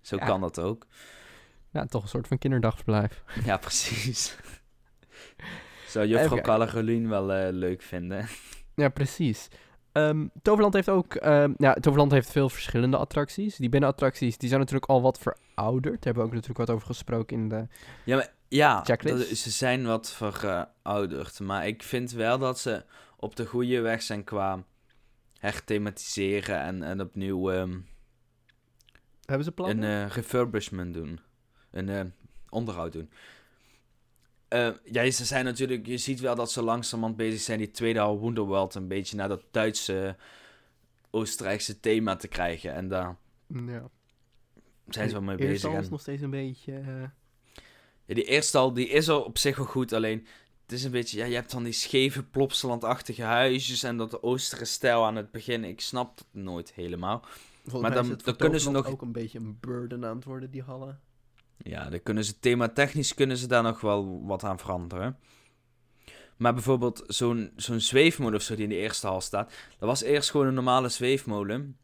zo 0.00 0.16
Ja. 0.16 0.24
kan 0.26 0.40
dat 0.40 0.58
ook. 0.60 0.86
Ja, 1.72 1.86
toch 1.86 2.02
een 2.02 2.08
soort 2.08 2.28
van 2.28 2.38
kinderdagverblijf. 2.38 3.22
Ja, 3.44 3.56
precies. 3.56 4.36
Zou 5.88 6.06
juffrouw 6.06 6.40
Calarolien 6.40 7.08
wel 7.08 7.32
eh, 7.32 7.52
leuk 7.52 7.82
vinden. 7.82 8.26
Ja, 8.74 8.88
precies. 8.88 9.48
Ehm, 9.92 10.26
Toverland 10.42 10.74
heeft 10.74 10.88
ook... 10.88 11.14
ehm, 11.14 11.52
ja, 11.56 11.74
Toverland 11.74 12.12
heeft 12.12 12.30
veel 12.30 12.48
verschillende 12.48 12.96
attracties. 12.96 13.56
Die 13.56 13.68
binnenattracties, 13.68 14.38
die 14.38 14.48
zijn 14.48 14.60
natuurlijk 14.60 14.90
al 14.90 15.02
wat 15.02 15.18
verouderd. 15.18 15.94
Daar 15.94 16.04
hebben 16.04 16.22
we 16.22 16.28
ook 16.28 16.34
natuurlijk 16.34 16.58
wat 16.58 16.70
over 16.70 16.86
gesproken 16.86 17.36
in 17.36 17.48
de... 17.48 17.66
Ja, 18.04 18.16
maar, 18.16 18.32
ja 18.48 18.82
dat- 18.82 19.26
ze 19.26 19.50
zijn 19.50 19.84
wat 19.86 20.10
verouderd. 20.12 21.40
Maar 21.40 21.66
ik 21.66 21.82
vind 21.82 22.10
wel 22.10 22.38
dat 22.38 22.58
ze 22.58 22.84
op 23.16 23.36
de 23.36 23.46
goede 23.46 23.80
weg 23.80 24.02
zijn 24.02 24.24
qua 24.24 24.64
herthematiseren 25.38 26.60
en, 26.60 26.82
en 26.82 27.00
opnieuw 27.00 27.50
ehm, 27.50 27.78
Hebben 29.24 29.44
ze 29.44 29.52
plannen? 29.52 29.82
een 29.90 30.04
eh, 30.08 30.14
refurbishment 30.14 30.94
doen. 30.94 31.20
Een 31.70 31.88
eh, 31.88 32.00
onderhoud 32.48 32.92
doen. 32.92 33.10
Eh, 34.48 34.70
ja, 34.84 35.10
ze 35.10 35.24
zijn 35.24 35.44
natuurlijk... 35.44 35.86
Je 35.86 35.98
ziet 35.98 36.20
wel 36.20 36.34
dat 36.34 36.50
ze 36.52 36.62
langzamerhand 36.62 37.16
bezig 37.16 37.40
zijn 37.40 37.58
die 37.58 37.70
tweede 37.70 37.98
hal 37.98 38.18
Wonderworld 38.18 38.74
een 38.74 38.88
beetje 38.88 39.16
naar 39.16 39.28
dat 39.28 39.42
Duitse, 39.50 40.16
Oostenrijkse 41.10 41.80
thema 41.80 42.16
te 42.16 42.28
krijgen. 42.28 42.74
En 42.74 42.88
daar 42.88 43.16
ja. 43.66 43.88
zijn 44.88 45.08
ze 45.08 45.14
wel 45.14 45.22
mee 45.22 45.36
bezig. 45.36 45.68
al 45.70 45.76
En- 45.76 45.82
is 45.82 45.88
nog 45.88 46.00
steeds 46.00 46.22
een 46.22 46.30
beetje... 46.30 46.72
eh, 46.78 47.02
Ja, 48.04 48.14
die 48.14 48.24
eerste 48.24 48.58
al, 48.58 48.72
die 48.72 48.88
is 48.88 49.08
al 49.08 49.22
op 49.22 49.38
zich 49.38 49.56
wel 49.56 49.66
goed, 49.66 49.92
alleen 49.92 50.26
het 50.62 50.72
is 50.72 50.84
een 50.84 50.90
beetje, 50.90 51.18
ja, 51.18 51.24
je 51.24 51.34
hebt 51.34 51.50
dan 51.50 51.62
die 51.64 51.72
scheve 51.72 52.22
plopsalandachtige 52.22 53.22
huisjes 53.22 53.82
en 53.82 53.96
dat 53.96 54.22
oostere 54.22 54.64
stijl 54.64 55.04
aan 55.04 55.16
het 55.16 55.30
begin. 55.30 55.64
Ik 55.64 55.80
snap 55.80 56.18
het 56.18 56.26
nooit 56.30 56.72
helemaal. 56.72 57.20
Volgens 57.62 57.72
Maar 57.72 57.80
mij 57.80 57.90
dan- 57.90 58.04
is 58.04 58.10
het 58.10 58.24
dan 58.24 58.36
kunnen 58.36 58.60
ze 58.60 58.70
nog- 58.70 58.86
ook 58.86 59.02
een 59.02 59.12
beetje 59.12 59.38
een 59.38 59.56
burden 59.60 60.04
aan 60.04 60.16
het 60.16 60.24
worden, 60.24 60.50
die 60.50 60.62
hallen. 60.62 61.00
Ja, 61.58 61.90
dan 61.90 62.02
kunnen 62.02 62.24
ze 62.24 62.38
thematechnisch 62.38 63.14
kunnen 63.14 63.36
ze 63.36 63.46
daar 63.46 63.62
nog 63.62 63.80
wel 63.80 64.26
wat 64.26 64.44
aan 64.44 64.58
veranderen. 64.58 65.18
Maar 66.36 66.54
bijvoorbeeld 66.54 67.04
zo'n 67.06 67.52
zo'n 67.56 67.80
zweefmolen 67.80 68.34
of 68.34 68.42
zo 68.42 68.54
die 68.54 68.64
in 68.64 68.70
de 68.70 68.76
eerste 68.76 69.06
hal 69.06 69.20
staat, 69.20 69.52
dat 69.78 69.88
was 69.88 70.02
eerst 70.02 70.30
gewoon 70.30 70.46
een 70.46 70.54
normale 70.54 70.88
zweefmolen. 70.88 71.54
En 71.56 71.76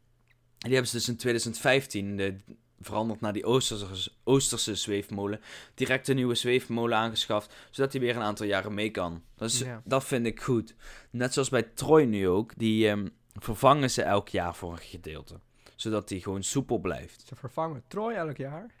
die 0.57 0.71
hebben 0.73 0.87
ze 0.87 0.97
dus 0.97 1.07
in 1.07 1.17
2015 1.17 2.17
de, 2.17 2.35
veranderd 2.79 3.21
naar 3.21 3.33
die 3.33 3.45
Oosterse, 3.45 4.11
Oosterse 4.23 4.75
zweefmolen. 4.75 5.39
Direct 5.73 6.07
een 6.07 6.15
nieuwe 6.15 6.35
zweefmolen 6.35 6.97
aangeschaft, 6.97 7.53
zodat 7.71 7.91
die 7.91 8.01
weer 8.01 8.15
een 8.15 8.21
aantal 8.21 8.45
jaren 8.45 8.73
mee 8.73 8.89
kan. 8.91 9.23
Dat, 9.35 9.49
is, 9.49 9.59
Ja. 9.59 9.81
dat 9.85 10.03
vind 10.05 10.25
ik 10.25 10.41
goed. 10.41 10.75
Net 11.09 11.33
zoals 11.33 11.49
bij 11.49 11.63
Troy 11.63 12.03
nu 12.03 12.27
ook, 12.27 12.53
die 12.57 12.87
ehm, 12.89 13.07
vervangen 13.33 13.91
ze 13.91 14.01
elk 14.01 14.29
jaar 14.29 14.55
voor 14.55 14.71
een 14.71 14.77
gedeelte. 14.77 15.39
Zodat 15.75 16.07
die 16.07 16.21
gewoon 16.21 16.43
soepel 16.43 16.79
blijft. 16.79 17.23
Ze 17.27 17.35
vervangen 17.35 17.83
Troy 17.87 18.13
elk 18.13 18.37
jaar. 18.37 18.71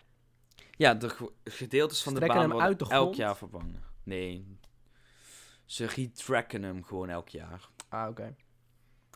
Ja, 0.75 0.93
de 0.93 1.09
ge- 1.09 1.31
gedeeltes 1.43 2.03
van 2.03 2.13
de 2.13 2.19
baan 2.19 2.49
worden 2.49 2.61
uit 2.67 2.79
de 2.79 2.85
elk 2.89 3.15
jaar 3.15 3.37
vervangen. 3.37 3.83
Nee, 4.03 4.57
ze 5.65 5.85
retracken 5.85 6.63
hem 6.63 6.83
gewoon 6.83 7.09
elk 7.09 7.29
jaar. 7.29 7.69
Ah, 7.89 8.09
oké. 8.09 8.35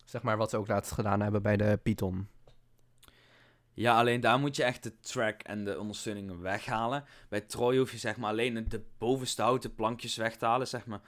Zeg 0.06 0.22
maar 0.22 0.38
wat 0.38 0.50
ze 0.50 0.58
ook 0.58 0.68
laatst 0.68 0.92
gedaan 0.92 1.20
hebben 1.22 1.42
bij 1.42 1.58
de 1.58 1.80
Python. 1.84 2.28
Ja, 3.74 3.98
alleen 3.98 4.20
daar 4.22 4.40
moet 4.40 4.56
je 4.56 4.64
echt 4.64 4.84
de 4.84 5.00
track 5.00 5.42
en 5.42 5.64
de 5.64 5.80
ondersteuningen 5.80 6.42
weghalen. 6.42 7.04
Bij 7.30 7.42
Troy 7.42 7.78
hoef 7.78 7.92
je 7.92 7.98
zeg 7.98 8.18
maar 8.18 8.30
alleen 8.30 8.66
de 8.70 8.84
bovenste 8.98 9.42
houten 9.42 9.76
plankjes 9.76 10.16
weg 10.16 10.36
te 10.38 10.46
halen. 10.46 10.68
Zeg 10.68 10.86
maar. 10.86 11.02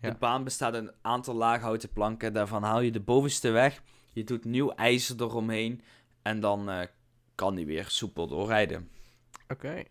Ja. 0.00 0.10
De 0.10 0.16
baan 0.18 0.44
bestaat 0.44 0.74
uit 0.74 0.88
een 0.88 0.94
aantal 1.02 1.34
laag 1.34 1.60
houten 1.60 1.92
planken. 1.92 2.32
Daarvan 2.32 2.62
haal 2.62 2.80
je 2.80 2.90
de 2.90 3.00
bovenste 3.00 3.50
weg. 3.50 3.82
Je 4.12 4.24
doet 4.24 4.44
nieuw 4.44 4.70
ijzer 4.72 5.22
eromheen. 5.22 5.82
En 6.22 6.40
dan 6.40 6.70
eh, 6.70 6.86
kan 7.34 7.54
die 7.54 7.66
weer 7.66 7.84
soepel 7.88 8.26
doorrijden. 8.26 8.90
Oké. 9.48 9.82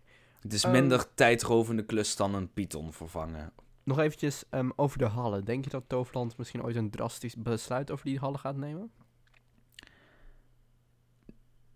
Het 0.46 0.54
is 0.54 0.64
Ehm. 0.64 0.72
minder 0.72 1.14
tijdrovende 1.14 1.84
klus 1.84 2.16
dan 2.16 2.34
een 2.34 2.52
Python 2.52 2.92
vervangen. 2.92 3.52
Nog 3.84 3.98
eventjes 3.98 4.44
ehm, 4.50 4.70
over 4.76 4.98
de 4.98 5.04
hallen. 5.04 5.44
Denk 5.44 5.64
je 5.64 5.70
dat 5.70 5.84
Toverland 5.86 6.36
misschien 6.38 6.62
ooit 6.62 6.76
een 6.76 6.90
drastisch 6.90 7.36
besluit 7.36 7.90
over 7.90 8.04
die 8.04 8.18
hallen 8.18 8.38
gaat 8.38 8.56
nemen? 8.56 8.90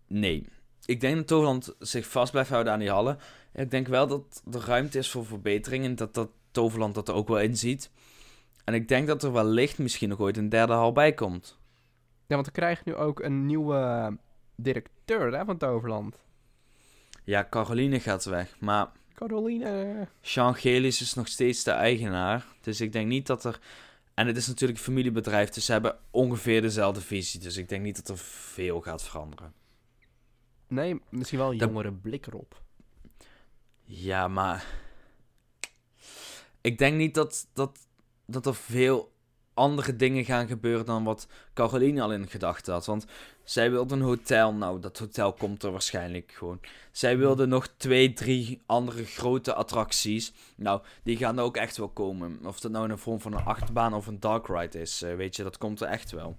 Nee. 0.07 0.47
Ik 0.85 1.01
denk 1.01 1.15
dat 1.15 1.27
Toverland 1.27 1.75
zich 1.79 2.07
vast 2.07 2.31
blijft 2.31 2.49
houden 2.49 2.73
aan 2.73 2.79
die 2.79 2.89
hallen. 2.89 3.17
Ik 3.53 3.71
denk 3.71 3.87
wel 3.87 4.07
dat 4.07 4.43
er 4.51 4.59
ruimte 4.65 4.97
is 4.97 5.11
voor 5.11 5.25
verbeteringen. 5.25 5.95
Dat, 5.95 6.13
dat 6.13 6.29
Toverland 6.51 6.95
dat 6.95 7.07
er 7.07 7.13
ook 7.13 7.27
wel 7.27 7.39
in 7.39 7.57
ziet. 7.57 7.91
En 8.63 8.73
ik 8.73 8.87
denk 8.87 9.07
dat 9.07 9.23
er 9.23 9.31
wellicht 9.31 9.77
misschien 9.79 10.09
nog 10.09 10.19
ooit 10.19 10.37
een 10.37 10.49
derde 10.49 10.73
hal 10.73 10.91
bij 10.91 11.13
komt. 11.13 11.57
Ja, 12.27 12.35
want 12.35 12.45
we 12.45 12.51
krijgen 12.51 12.83
nu 12.85 12.95
ook 12.95 13.19
een 13.19 13.45
nieuwe 13.45 14.17
directeur 14.55 15.37
hè, 15.37 15.45
van 15.45 15.57
Toverland. 15.57 16.23
Ja, 17.23 17.47
Caroline 17.49 17.99
gaat 17.99 18.25
weg. 18.25 18.59
Maar 18.59 18.91
Caroline. 19.13 20.07
Sean 20.21 20.55
Gelis 20.55 21.01
is 21.01 21.13
nog 21.13 21.27
steeds 21.27 21.63
de 21.63 21.71
eigenaar. 21.71 22.45
Dus 22.61 22.81
ik 22.81 22.91
denk 22.91 23.07
niet 23.07 23.27
dat 23.27 23.43
er... 23.43 23.59
En 24.13 24.27
het 24.27 24.37
is 24.37 24.47
natuurlijk 24.47 24.79
een 24.79 24.85
familiebedrijf. 24.85 25.49
Dus 25.49 25.65
ze 25.65 25.71
hebben 25.71 25.97
ongeveer 26.11 26.61
dezelfde 26.61 27.01
visie. 27.01 27.39
Dus 27.39 27.57
ik 27.57 27.69
denk 27.69 27.83
niet 27.83 27.95
dat 27.95 28.09
er 28.09 28.17
veel 28.17 28.81
gaat 28.81 29.03
veranderen. 29.03 29.53
Nee, 30.67 31.01
misschien 31.09 31.39
wel 31.39 31.51
een 31.51 31.57
Dat- 31.57 31.69
jongere 31.69 31.91
blik 31.93 32.27
erop. 32.27 32.61
Ja, 33.83 34.27
maar. 34.27 34.65
Ik 36.61 36.77
denk 36.77 36.97
niet 36.97 37.13
dat, 37.13 37.47
dat, 37.53 37.79
dat 38.25 38.45
er 38.45 38.55
veel 38.55 39.10
andere 39.53 39.95
dingen 39.95 40.25
gaan 40.25 40.47
gebeuren 40.47 40.85
dan 40.85 41.03
wat 41.03 41.27
Caroline 41.53 42.01
al 42.01 42.13
in 42.13 42.27
gedachten 42.27 42.73
had. 42.73 42.85
Want 42.85 43.05
zij 43.43 43.71
wilde 43.71 43.95
een 43.95 44.01
hotel. 44.01 44.53
Nou, 44.53 44.79
dat 44.79 44.97
hotel 44.97 45.33
komt 45.33 45.63
er 45.63 45.71
waarschijnlijk 45.71 46.31
gewoon. 46.31 46.59
Zij 46.91 47.17
wilde 47.17 47.45
nog 47.45 47.67
twee, 47.77 48.13
drie 48.13 48.61
andere 48.65 49.05
grote 49.05 49.53
attracties. 49.53 50.33
Nou, 50.55 50.81
die 51.03 51.17
gaan 51.17 51.37
er 51.37 51.43
ook 51.43 51.57
echt 51.57 51.77
wel 51.77 51.89
komen. 51.89 52.39
Of 52.45 52.59
dat 52.59 52.71
nou 52.71 52.83
in 52.83 52.91
de 52.91 52.97
vorm 52.97 53.21
van 53.21 53.33
een 53.33 53.45
achtbaan 53.45 53.93
of 53.93 54.07
een 54.07 54.19
dark 54.19 54.47
ride 54.47 54.79
is. 54.81 55.01
eh, 55.01 55.15
weet 55.15 55.35
je, 55.35 55.43
dat 55.43 55.57
komt 55.57 55.81
er 55.81 55.87
echt 55.87 56.11
wel. 56.11 56.37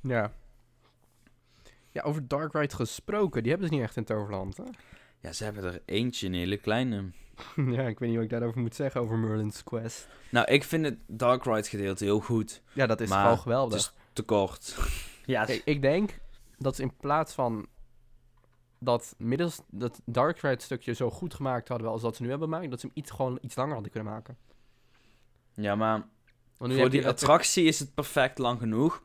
Ja. 0.00 0.32
Ja, 1.90 2.02
over 2.02 2.28
Dark 2.28 2.52
Ride 2.52 2.74
gesproken. 2.74 3.42
Die 3.42 3.50
hebben 3.50 3.68
ze 3.68 3.74
niet 3.74 3.82
echt 3.84 3.96
in 3.96 4.04
Toverland, 4.04 4.56
hè? 4.56 4.64
Ja, 5.22 5.32
ze 5.32 5.44
hebben 5.44 5.64
er 5.64 5.82
eentje, 5.84 6.26
een 6.26 6.34
hele 6.34 6.56
kleine. 6.56 7.04
ja, 7.56 7.82
ik 7.86 7.98
weet 7.98 8.08
niet 8.08 8.14
wat 8.14 8.24
ik 8.24 8.30
daarover 8.30 8.60
moet 8.60 8.74
zeggen 8.74 9.00
over 9.00 9.18
Merlin's 9.18 9.64
Quest. 9.64 10.08
Nou, 10.30 10.46
ik 10.46 10.64
vind 10.64 10.84
het 10.84 10.98
dark 11.06 11.44
ride 11.44 11.68
gedeelte 11.68 12.04
heel 12.04 12.20
goed. 12.20 12.62
Ja, 12.72 12.86
dat 12.86 13.00
is 13.00 13.10
gewoon 13.10 13.38
geweldig. 13.38 13.72
Het 13.78 13.92
is 13.96 14.02
te 14.12 14.22
kort. 14.22 14.76
ja, 15.24 15.44
Kijk, 15.44 15.62
ik 15.64 15.82
denk 15.82 16.18
dat 16.58 16.76
ze 16.76 16.82
in 16.82 16.96
plaats 16.96 17.32
van 17.34 17.66
dat 18.78 19.14
middels 19.18 19.60
dat 19.70 20.00
Dark 20.04 20.38
Ride 20.40 20.62
stukje 20.62 20.92
zo 20.92 21.10
goed 21.10 21.34
gemaakt 21.34 21.68
hadden 21.68 21.88
als 21.88 22.02
dat 22.02 22.16
ze 22.16 22.22
nu 22.22 22.28
hebben 22.30 22.48
gemaakt, 22.48 22.70
dat 22.70 22.80
ze 22.80 22.86
hem 22.86 22.96
iets, 22.96 23.10
gewoon 23.10 23.38
iets 23.42 23.54
langer 23.56 23.72
hadden 23.74 23.92
kunnen 23.92 24.12
maken. 24.12 24.36
ja 25.54 25.74
maar 25.74 26.02
voor 26.58 26.90
die 26.90 27.06
attractie 27.08 27.64
is 27.64 27.78
het 27.78 27.94
perfect 27.94 28.38
lang 28.38 28.58
genoeg. 28.58 29.02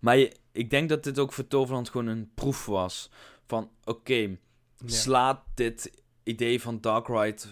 Maar 0.00 0.16
je- 0.16 0.36
ik 0.52 0.70
denk 0.70 0.88
dat 0.88 1.04
dit 1.04 1.18
ook 1.18 1.32
voor 1.32 1.46
Toverland 1.46 1.88
gewoon 1.88 2.06
een 2.06 2.30
proef 2.34 2.66
was. 2.66 3.10
Van, 3.46 3.70
oké, 3.84 4.38
Ja. 4.86 4.88
slaat 4.94 5.42
dit 5.54 6.02
idee 6.22 6.60
van 6.60 6.80
Dark 6.80 7.08
Ride 7.08 7.42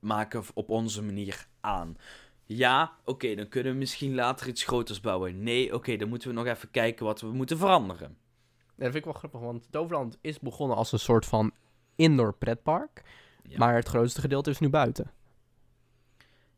maken 0.00 0.42
op 0.54 0.68
onze 0.70 1.02
manier 1.02 1.46
aan. 1.60 1.96
Ja, 2.44 2.92
oké, 3.04 3.34
dan 3.34 3.48
kunnen 3.48 3.72
we 3.72 3.78
misschien 3.78 4.14
later 4.14 4.48
iets 4.48 4.64
groters 4.64 5.00
bouwen. 5.00 5.42
Nee, 5.42 5.74
oké, 5.74 5.96
dan 5.96 6.08
moeten 6.08 6.28
we 6.28 6.34
nog 6.34 6.46
even 6.46 6.70
kijken 6.70 7.04
wat 7.06 7.20
we 7.20 7.26
moeten 7.26 7.58
veranderen. 7.58 8.16
Ja, 8.48 8.84
dat 8.84 8.84
vind 8.84 8.94
ik 8.94 9.04
wel 9.04 9.12
grappig, 9.12 9.40
want 9.40 9.66
Toverland 9.72 10.18
is 10.20 10.38
begonnen 10.38 10.76
als 10.76 10.92
een 10.92 10.98
soort 10.98 11.26
van 11.26 11.52
indoor 11.96 12.32
pretpark, 12.34 13.02
Ja. 13.42 13.58
maar 13.58 13.74
het 13.74 13.88
grootste 13.88 14.20
gedeelte 14.20 14.50
is 14.50 14.58
nu 14.58 14.68
buiten. 14.68 15.10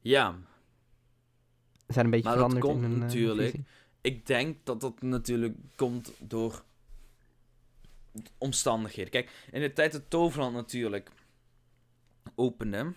Ja, 0.00 0.34
Ze 1.86 1.92
zijn 1.92 2.04
een 2.04 2.10
beetje 2.10 2.28
Maar 2.28 2.38
dat 2.38 2.50
veranderd 2.50 2.72
komt 2.74 2.84
in 2.84 2.90
hun 2.90 3.00
eh, 3.00 3.06
natuurlijk. 3.06 3.54
ik 4.00 4.26
denk 4.26 4.56
dat 4.64 4.80
dat 4.80 5.02
natuurlijk 5.02 5.56
komt 5.76 6.12
door 6.18 6.62
omstandigheden. 8.38 9.10
Kijk, 9.10 9.30
in 9.50 9.60
de 9.60 9.72
tijd 9.72 9.92
dat 9.92 10.10
Toverland 10.10 10.54
natuurlijk 10.54 11.10
opende, 12.34 12.92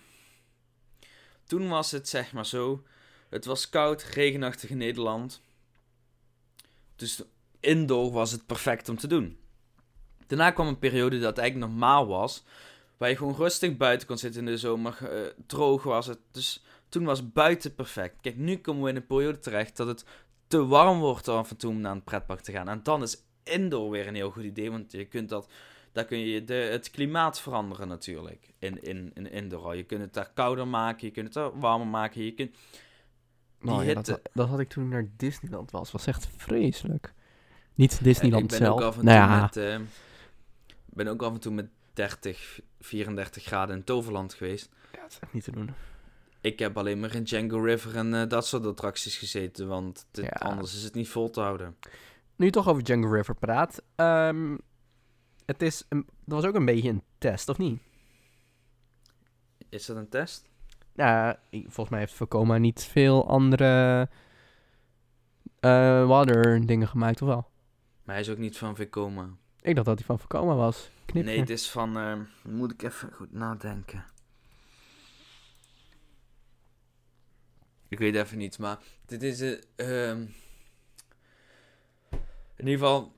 toen 1.44 1.68
was 1.68 1.90
het 1.90 2.08
zeg 2.08 2.32
maar 2.32 2.46
zo, 2.46 2.84
het 3.28 3.44
was 3.44 3.68
koud, 3.68 4.02
regenachtig 4.02 4.70
in 4.70 4.76
Nederland. 4.76 5.42
Dus 6.96 7.22
indoor 7.60 8.12
was 8.12 8.32
het 8.32 8.46
perfect 8.46 8.88
om 8.88 8.98
te 8.98 9.06
doen. 9.06 9.38
Daarna 10.26 10.50
kwam 10.50 10.66
een 10.66 10.78
periode 10.78 11.18
dat 11.18 11.38
eigenlijk 11.38 11.70
normaal 11.70 12.06
was, 12.06 12.44
waar 12.96 13.08
je 13.08 13.16
gewoon 13.16 13.36
rustig 13.36 13.76
buiten 13.76 14.06
kon 14.06 14.18
zitten 14.18 14.40
in 14.40 14.46
de 14.46 14.58
zomer, 14.58 14.98
eh, 15.10 15.32
droog 15.46 15.82
was 15.82 16.06
het. 16.06 16.18
Dus 16.30 16.64
toen 16.88 17.04
was 17.04 17.32
buiten 17.32 17.74
perfect. 17.74 18.20
Kijk, 18.20 18.36
nu 18.36 18.58
komen 18.58 18.82
we 18.82 18.88
in 18.88 18.96
een 18.96 19.06
periode 19.06 19.38
terecht 19.38 19.76
dat 19.76 19.86
het 19.86 20.04
te 20.46 20.66
warm 20.66 20.98
wordt 20.98 21.28
af 21.28 21.50
en 21.50 21.56
toe 21.56 21.70
om 21.70 21.80
naar 21.80 21.92
een 21.92 22.04
pretpark 22.04 22.40
te 22.40 22.52
gaan. 22.52 22.68
En 22.68 22.82
dan 22.82 23.02
is 23.02 23.23
indoor 23.44 23.90
weer 23.90 24.06
een 24.06 24.14
heel 24.14 24.30
goed 24.30 24.44
idee, 24.44 24.70
want 24.70 24.92
je 24.92 25.04
kunt 25.04 25.28
dat 25.28 25.48
Daar 25.92 26.04
kun 26.04 26.18
je 26.18 26.44
de, 26.44 26.54
het 26.54 26.90
klimaat 26.90 27.40
veranderen 27.40 27.88
natuurlijk. 27.88 28.52
In, 28.58 28.82
in, 28.82 29.10
in 29.14 29.30
Indoor. 29.30 29.76
Je 29.76 29.82
kunt 29.84 30.00
het 30.00 30.12
daar 30.14 30.30
kouder 30.34 30.68
maken. 30.68 31.06
Je 31.06 31.12
kunt 31.12 31.24
het 31.24 31.34
daar 31.34 31.58
warmer 31.60 31.86
maken. 31.86 32.24
Je 32.24 32.32
kunt... 32.34 32.54
Die 33.60 33.70
Oh 33.72 33.84
ja, 33.84 33.94
dat, 33.94 34.06
hitte. 34.06 34.22
dat 34.34 34.48
had 34.48 34.60
ik 34.60 34.68
toen 34.68 34.88
naar 34.88 35.06
Disneyland 35.16 35.70
was. 35.70 35.90
was 35.90 36.06
echt 36.06 36.28
vreselijk. 36.36 37.12
Niet 37.74 38.04
Disneyland 38.04 38.42
ik 38.42 38.48
ben 38.48 38.58
zelf. 38.58 38.80
ook 38.80 38.86
af 38.86 38.98
en 38.98 39.04
nou 39.04 39.16
ja, 39.18 39.40
met... 39.40 39.56
eh, 39.56 39.78
ben 40.86 41.08
ook 41.08 41.22
af 41.22 41.32
en 41.34 41.40
toe 41.40 41.52
met 41.52 41.66
30, 41.92 42.60
34 42.80 43.42
graden 43.44 43.76
in 43.76 43.84
Toverland 43.84 44.34
geweest. 44.34 44.68
ja, 44.92 45.00
dat 45.00 45.10
is 45.10 45.18
echt 45.20 45.32
niet 45.32 45.44
te 45.44 45.50
doen. 45.52 45.70
Ik 46.40 46.58
heb 46.58 46.78
alleen 46.78 47.00
maar 47.00 47.14
in 47.14 47.22
Django 47.24 47.58
River 47.58 47.96
en 47.96 48.14
eh, 48.14 48.28
dat 48.28 48.46
soort 48.46 48.66
attracties 48.66 49.16
gezeten. 49.16 49.68
Want 49.68 50.06
dit- 50.10 50.24
Ja. 50.24 50.30
anders 50.30 50.74
is 50.74 50.82
het 50.82 50.94
niet 50.94 51.08
vol 51.08 51.30
te 51.30 51.40
houden. 51.40 51.76
Nu 52.36 52.44
je 52.46 52.50
toch 52.52 52.68
over 52.68 52.82
Django 52.84 53.08
River 53.08 53.34
praat. 53.34 53.82
ehm, 53.94 54.56
het 55.46 55.62
is 55.62 55.84
een, 55.88 56.06
dat 56.24 56.40
was 56.40 56.44
ook 56.50 56.54
een 56.54 56.64
beetje 56.64 56.88
een 56.88 57.02
test, 57.18 57.48
of 57.48 57.58
niet? 57.58 57.80
Is 59.68 59.86
dat 59.86 59.96
een 59.96 60.08
test? 60.08 60.48
Ik- 61.50 61.62
volgens 61.62 61.88
mij 61.88 61.98
heeft 61.98 62.12
Vekoma 62.14 62.58
niet 62.58 62.82
veel 62.84 63.28
andere 63.28 64.08
eh 65.60 66.06
water 66.06 66.66
dingen 66.66 66.88
gemaakt, 66.88 67.22
of 67.22 67.28
wel? 67.28 67.50
Maar 68.02 68.14
hij 68.14 68.24
is 68.24 68.30
ook 68.30 68.38
niet 68.38 68.58
van 68.58 68.76
Vekoma. 68.76 69.28
Ik 69.60 69.74
dacht 69.74 69.86
dat 69.86 69.98
hij 69.98 70.06
van 70.06 70.18
Vekoma 70.18 70.54
was. 70.54 70.90
Nee, 71.12 71.38
het 71.40 71.50
is 71.50 71.70
van... 71.70 71.96
eh, 71.98 72.18
moet 72.42 72.72
ik 72.72 72.82
even 72.82 73.12
goed 73.12 73.32
nadenken. 73.32 74.04
Ik 77.88 77.98
weet 77.98 78.14
even 78.14 78.38
niet, 78.38 78.58
maar 78.58 78.78
dit 79.06 79.22
is... 79.22 79.40
eh, 79.40 80.10
ehm, 80.10 80.26
in 82.56 82.66
ieder 82.66 82.86
geval, 82.86 83.16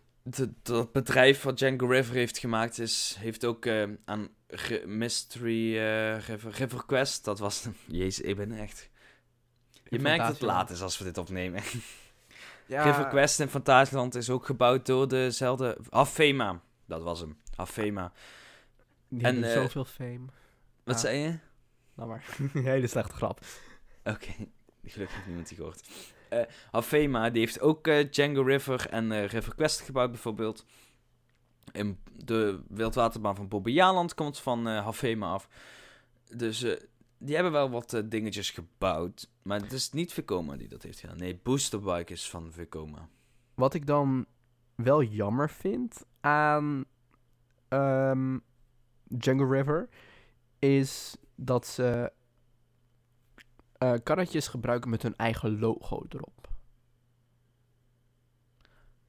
dat 0.62 0.92
bedrijf 0.92 1.42
wat 1.42 1.58
Django 1.58 1.86
River 1.86 2.14
heeft 2.14 2.38
gemaakt, 2.38 2.78
is, 2.78 3.16
heeft 3.18 3.44
ook 3.44 3.66
eh, 3.66 3.84
aan 4.04 4.28
Re- 4.46 4.86
Mystery 4.86 5.78
eh, 5.78 6.18
River, 6.20 6.50
River 6.50 6.84
Quest, 6.86 7.24
dat 7.24 7.38
was... 7.38 7.66
Jezus, 7.86 8.24
ik 8.24 8.36
ben 8.36 8.52
echt... 8.52 8.90
Je 9.88 9.98
merkt 9.98 10.22
dat 10.22 10.32
het 10.32 10.40
laat 10.40 10.70
is 10.70 10.80
als 10.80 10.98
we 10.98 11.04
dit 11.04 11.18
opnemen. 11.18 11.62
Ja, 12.68 12.82
River 12.82 13.06
Quest 13.06 13.40
in 13.40 13.48
Fantasieland 13.48 14.14
is 14.14 14.30
ook 14.30 14.46
gebouwd 14.46 14.86
door 14.86 15.08
dezelfde... 15.08 15.78
Afema, 15.90 16.60
dat 16.86 17.02
was 17.02 17.20
hem. 17.20 17.36
Afema. 17.56 18.12
Die 19.08 19.22
en, 19.22 19.44
eh, 19.44 19.52
zoveel 19.52 19.84
fame. 19.84 20.24
Wat 20.84 21.00
zei 21.00 21.18
je? 21.18 21.38
Nou 21.94 22.08
maar, 22.08 22.24
hele 22.52 22.86
slechte 22.86 23.14
grap. 23.14 23.40
Oké, 24.04 24.32
gelukkig 24.84 25.14
heeft 25.14 25.26
niemand 25.26 25.48
die 25.48 25.56
gehoord. 25.56 25.88
Eh 26.28 26.40
Hafema, 26.70 27.30
die 27.30 27.40
heeft 27.40 27.60
ook 27.60 27.86
eh, 27.86 28.10
Django 28.10 28.42
River 28.42 28.86
en 28.90 29.12
eh, 29.12 29.26
River 29.26 29.54
Quest 29.54 29.80
gebouwd 29.80 30.10
bijvoorbeeld. 30.10 30.66
En 31.72 31.98
de 32.24 32.60
wildwaterbaan 32.68 33.36
van 33.36 33.48
Bobbejaanland 33.48 34.14
komt 34.14 34.38
van 34.38 34.66
Hafema 34.66 35.32
af. 35.32 35.48
Dus 36.36 36.58
die 37.18 37.34
hebben 37.34 37.52
wel 37.52 37.70
wat 37.70 38.02
dingetjes 38.04 38.50
gebouwd. 38.50 39.30
Maar 39.42 39.60
het 39.60 39.72
is 39.72 39.92
niet 39.92 40.12
Vekoma 40.12 40.56
die 40.56 40.68
dat 40.68 40.82
heeft 40.82 41.00
gedaan. 41.00 41.16
Nee, 41.16 41.40
Boosterbike 41.42 42.12
is 42.12 42.30
van 42.30 42.52
Vekoma. 42.52 43.08
Wat 43.54 43.74
ik 43.74 43.86
dan 43.86 44.26
wel 44.74 45.02
jammer 45.02 45.50
vind 45.50 46.04
aan 46.20 46.84
ehm, 47.68 48.38
Django 49.08 49.44
River 49.44 49.88
is 50.58 51.16
dat 51.34 51.66
ze 51.66 52.12
eh, 53.78 53.94
karretjes 54.02 54.48
gebruiken 54.48 54.90
met 54.90 55.02
hun 55.02 55.16
eigen 55.16 55.58
logo 55.58 56.04
erop. 56.08 56.48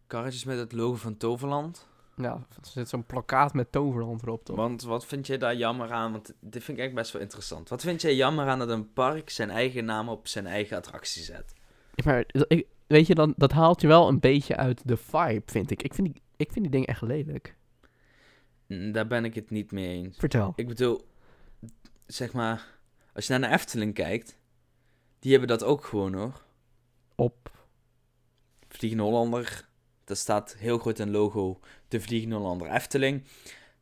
Karretjes 0.07 0.43
met 0.43 0.57
het 0.57 0.71
logo 0.71 0.95
van 0.95 1.17
Toverland. 1.17 1.87
Ja, 2.15 2.33
er 2.33 2.67
zit 2.67 2.89
zo'n 2.89 3.05
plakkaat 3.05 3.53
met 3.53 3.71
Toverland 3.71 4.21
erop, 4.21 4.45
toch? 4.45 4.55
Want 4.55 4.81
wat 4.81 5.05
vind 5.05 5.27
jij 5.27 5.37
daar 5.37 5.55
jammer 5.55 5.91
aan? 5.91 6.11
Want 6.11 6.33
dit 6.39 6.63
vind 6.63 6.77
ik 6.77 6.83
echt 6.83 6.93
best 6.93 7.11
wel 7.11 7.21
interessant. 7.21 7.69
Wat 7.69 7.81
vind 7.81 8.01
jij 8.01 8.15
jammer 8.15 8.47
aan 8.47 8.59
dat 8.59 8.69
een 8.69 8.93
park 8.93 9.29
zijn 9.29 9.49
eigen 9.49 9.85
naam 9.85 10.09
op 10.09 10.27
zijn 10.27 10.47
eigen 10.47 10.77
attractie 10.77 11.23
zet? 11.23 11.53
Maar 12.05 12.25
ik, 12.47 12.67
weet 12.87 13.07
je, 13.07 13.15
dan, 13.15 13.33
dat 13.37 13.51
haalt 13.51 13.81
je 13.81 13.87
wel 13.87 14.07
een 14.07 14.19
beetje 14.19 14.55
uit 14.55 14.87
de 14.87 14.97
vibe, 14.97 15.41
vind 15.45 15.71
ik. 15.71 15.83
Ik 15.83 15.93
vind 15.93 16.13
die, 16.13 16.21
ik 16.35 16.51
vind 16.51 16.63
die 16.65 16.71
dingen 16.71 16.87
echt 16.87 17.01
lelijk. 17.01 17.55
Daar 18.67 19.07
ben 19.07 19.25
ik 19.25 19.35
het 19.35 19.49
niet 19.49 19.71
mee 19.71 20.03
eens. 20.03 20.17
Vertel. 20.17 20.53
Ik 20.55 20.67
bedoel, 20.67 21.07
zeg 22.05 22.33
maar, 22.33 22.65
als 23.13 23.27
je 23.27 23.37
naar 23.37 23.49
de 23.49 23.55
Efteling 23.55 23.93
kijkt, 23.93 24.37
die 25.19 25.31
hebben 25.31 25.49
dat 25.49 25.63
ook 25.63 25.85
gewoon 25.85 26.13
hoor. 26.13 26.41
Op. 27.15 27.65
Vliegende 28.69 29.03
Hollander, 29.03 29.67
daar 30.03 30.17
staat 30.17 30.55
heel 30.57 30.77
groot 30.77 30.99
een 30.99 31.11
logo, 31.11 31.59
de 31.87 32.01
Vliegende 32.01 32.35
Hollander 32.35 32.69
Efteling. 32.69 33.23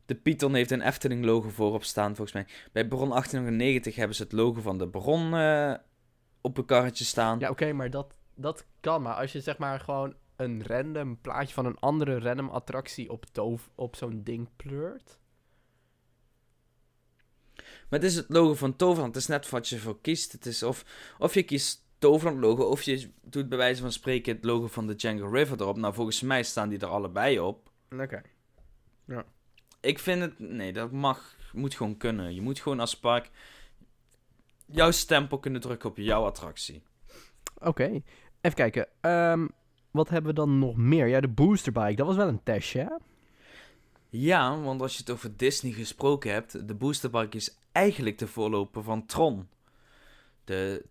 De 0.06 0.15
Python 0.15 0.54
heeft 0.54 0.71
een 0.71 0.82
Efteling 0.82 1.26
logo 1.26 1.50
voorop 1.50 1.84
staan 1.84 2.15
volgens 2.15 2.34
mij. 2.34 2.48
Bij 2.71 2.88
Baron 2.88 3.10
1890 3.10 3.95
hebben 3.95 4.15
ze 4.15 4.24
het 4.24 4.32
logo 4.32 4.62
van 4.62 4.78
de 4.78 4.88
Baron 4.88 5.34
eh, 5.34 5.74
op 6.41 6.58
een 6.58 6.65
karretje 6.65 7.06
staan. 7.06 7.39
Ja, 7.39 7.50
oké, 7.50 7.74
maar 7.74 7.89
dat, 7.89 8.13
dat 8.36 8.65
kan. 8.80 9.02
Maar 9.02 9.15
als 9.15 9.32
je 9.32 9.41
zeg 9.41 9.58
maar 9.58 9.80
gewoon 9.80 10.15
een 10.36 10.65
random 10.65 11.21
plaatje 11.21 11.54
van 11.54 11.65
een 11.65 11.80
andere 11.80 12.19
random 12.19 12.50
attractie 12.50 13.12
op, 13.12 13.26
op 13.76 13.95
zo'n 13.95 14.24
ding 14.24 14.50
pleurt. 14.56 15.19
Maar 17.89 17.99
het 17.99 18.10
is 18.10 18.15
het 18.15 18.25
logo 18.30 18.54
van 18.54 18.75
Toverland. 18.75 19.13
Het 19.13 19.23
is 19.23 19.30
net 19.30 19.49
wat 19.49 19.67
je 19.67 19.78
voor 19.78 20.01
kiest. 20.01 20.32
Het 20.32 20.45
is 20.45 20.63
of, 20.63 20.86
of 21.17 21.34
je 21.34 21.43
kiest 21.43 21.84
Toverland 21.99 22.39
logo, 22.39 22.63
of 22.63 22.82
je 22.82 23.10
doet 23.21 23.49
bij 23.49 23.58
wijze 23.58 23.82
van 23.82 23.91
spreken 23.91 24.36
het 24.36 24.43
logo 24.43 24.67
van 24.67 24.88
de 24.88 24.95
Django 24.95 25.28
River 25.28 25.62
erop. 25.62 25.78
Nou, 25.78 25.93
volgens 25.93 26.21
mij 26.21 26.43
staan 26.43 26.69
die 26.69 26.80
er 26.80 26.88
allebei 26.88 27.39
op. 27.39 27.69
Oké. 27.99 28.21
Ik 29.82 29.99
vind 29.99 30.21
het... 30.21 30.39
Nee, 30.39 30.73
dat 30.73 30.91
mag... 30.91 31.36
Moet 31.54 31.75
gewoon 31.75 31.97
kunnen. 31.97 32.34
Je 32.34 32.41
moet 32.41 32.60
gewoon 32.60 32.80
als 32.80 32.99
park... 32.99 33.30
jouw 34.65 34.91
stempel 34.91 35.39
kunnen 35.39 35.62
drukken 35.62 35.89
op 35.89 35.97
jouw 35.97 36.25
attractie. 36.25 36.84
Oké. 37.60 38.01
Even 38.41 38.58
kijken. 38.58 38.88
Ehm, 39.01 39.47
wat 39.91 40.10
hebben 40.10 40.30
we 40.30 40.38
dan 40.38 40.60
nog 40.60 40.75
meer? 40.75 41.08
Ja, 41.08 41.19
de 41.19 41.28
boosterbike. 41.28 41.95
Dat 41.95 42.08
was 42.08 42.15
wel 42.15 42.28
een 42.28 42.43
testje, 42.43 42.80
hè? 42.80 42.95
Ja, 44.19 44.60
want 44.62 44.82
als 44.82 44.93
je 44.93 44.99
het 44.99 45.10
over 45.10 45.38
Disney 45.38 45.71
gesproken 45.71 46.32
hebt... 46.32 46.67
de 46.67 46.73
Boosterpark 46.73 47.36
is 47.36 47.58
eigenlijk 47.71 48.17
de 48.17 48.28
voorloper 48.28 48.84
van 48.84 49.06
Tron. 49.06 49.47
De, 50.43 50.86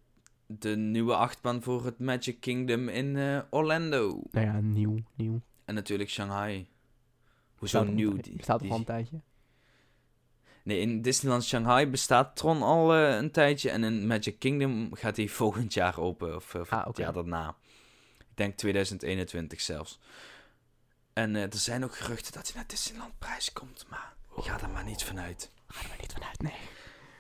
de 0.47 0.77
nieuwe 0.77 1.15
achtbaan 1.15 1.63
voor 1.63 1.85
het 1.85 1.99
Magic 1.99 2.41
Kingdom 2.41 2.89
in 2.89 3.17
eh, 3.17 3.41
Orlando. 3.51 4.23
Nou 4.31 4.47
ja, 4.47 4.61
nieuw, 4.61 4.97
nieuw. 5.15 5.41
En 5.65 5.75
natuurlijk 5.75 6.11
Shanghai. 6.11 6.67
Hoezo 7.55 7.85
nieuw? 7.85 8.17
Die, 8.17 8.37
toch 8.37 8.71
al 8.71 8.77
een 8.77 8.85
tijdje? 8.85 9.21
Nee, 10.63 10.81
in 10.81 11.03
Disneyland 11.03 11.45
Shanghai 11.45 11.87
bestaat 11.87 12.37
Tron 12.37 12.63
al 12.63 12.95
eh, 12.95 13.17
een 13.17 13.31
tijdje. 13.31 13.71
En 13.71 13.85
in 13.85 14.07
Magic 14.07 14.39
Kingdom 14.39 14.95
gaat 14.95 15.17
hij 15.17 15.29
volgend 15.41 15.75
jaar 15.75 15.99
open. 15.99 16.37
Of, 16.37 16.55
Ah, 16.55 16.79
het 16.79 16.89
oké. 16.89 17.01
jaar 17.03 17.13
daarna. 17.13 17.57
Ik 18.19 18.37
denk 18.41 18.57
2021 18.57 19.61
zelfs. 19.61 19.99
En 21.15 21.37
eh, 21.37 21.43
er 21.43 21.57
zijn 21.59 21.85
ook 21.85 21.97
geruchten 21.97 22.33
dat 22.33 22.47
hij 22.47 22.57
naar 22.57 22.67
Disneyland 22.67 23.19
prijs 23.19 23.53
komt. 23.53 23.87
Maar 23.89 24.15
ga 24.37 24.61
er 24.61 24.71
maar 24.71 24.85
niet 24.85 25.03
vanuit. 25.03 25.51
Ga 25.67 25.83
er 25.83 25.89
maar 25.89 25.99
niet 26.01 26.13
vanuit, 26.13 26.43
nee. 26.43 26.53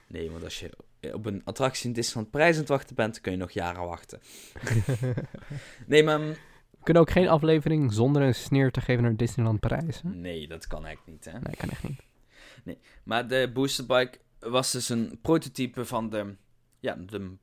Nee, 0.06 0.30
want 0.30 0.44
als 0.44 0.60
je 0.60 0.70
op 1.12 1.26
een 1.26 1.42
attractie 1.44 1.86
in 1.86 1.92
Disneyland 1.92 2.30
prijs 2.30 2.54
aan 2.54 2.60
het 2.60 2.68
wachten 2.68 2.96
bent, 2.96 3.20
kun 3.20 3.32
je 3.32 3.38
nog 3.38 3.50
jaren 3.50 3.86
wachten. 3.86 4.20
Nee, 5.86 6.02
maar... 6.02 6.20
We 6.20 6.92
kunnen 6.92 7.02
ook 7.02 7.10
geen 7.10 7.28
aflevering 7.28 7.92
zonder 7.92 8.22
een 8.22 8.34
sneer 8.34 8.70
te 8.70 8.80
geven 8.80 9.02
naar 9.02 9.16
Disneyland 9.16 9.60
Parijs. 9.60 10.00
Hè? 10.02 10.08
Nee, 10.08 10.48
dat 10.48 10.66
kan 10.66 10.86
echt 10.86 11.06
niet, 11.06 11.24
hè. 11.24 11.32
Nee, 11.32 11.56
kan 11.56 11.70
echt 11.70 11.82
niet. 11.82 12.78
Maar 13.04 13.28
de 13.28 13.50
boosterbike 13.54 14.18
was 14.38 14.72
dus 14.72 14.88
een 14.88 15.18
prototype 15.22 15.84
van 15.84 16.10
de, 16.10 16.36
ja, 16.80 16.94
de 16.94 17.36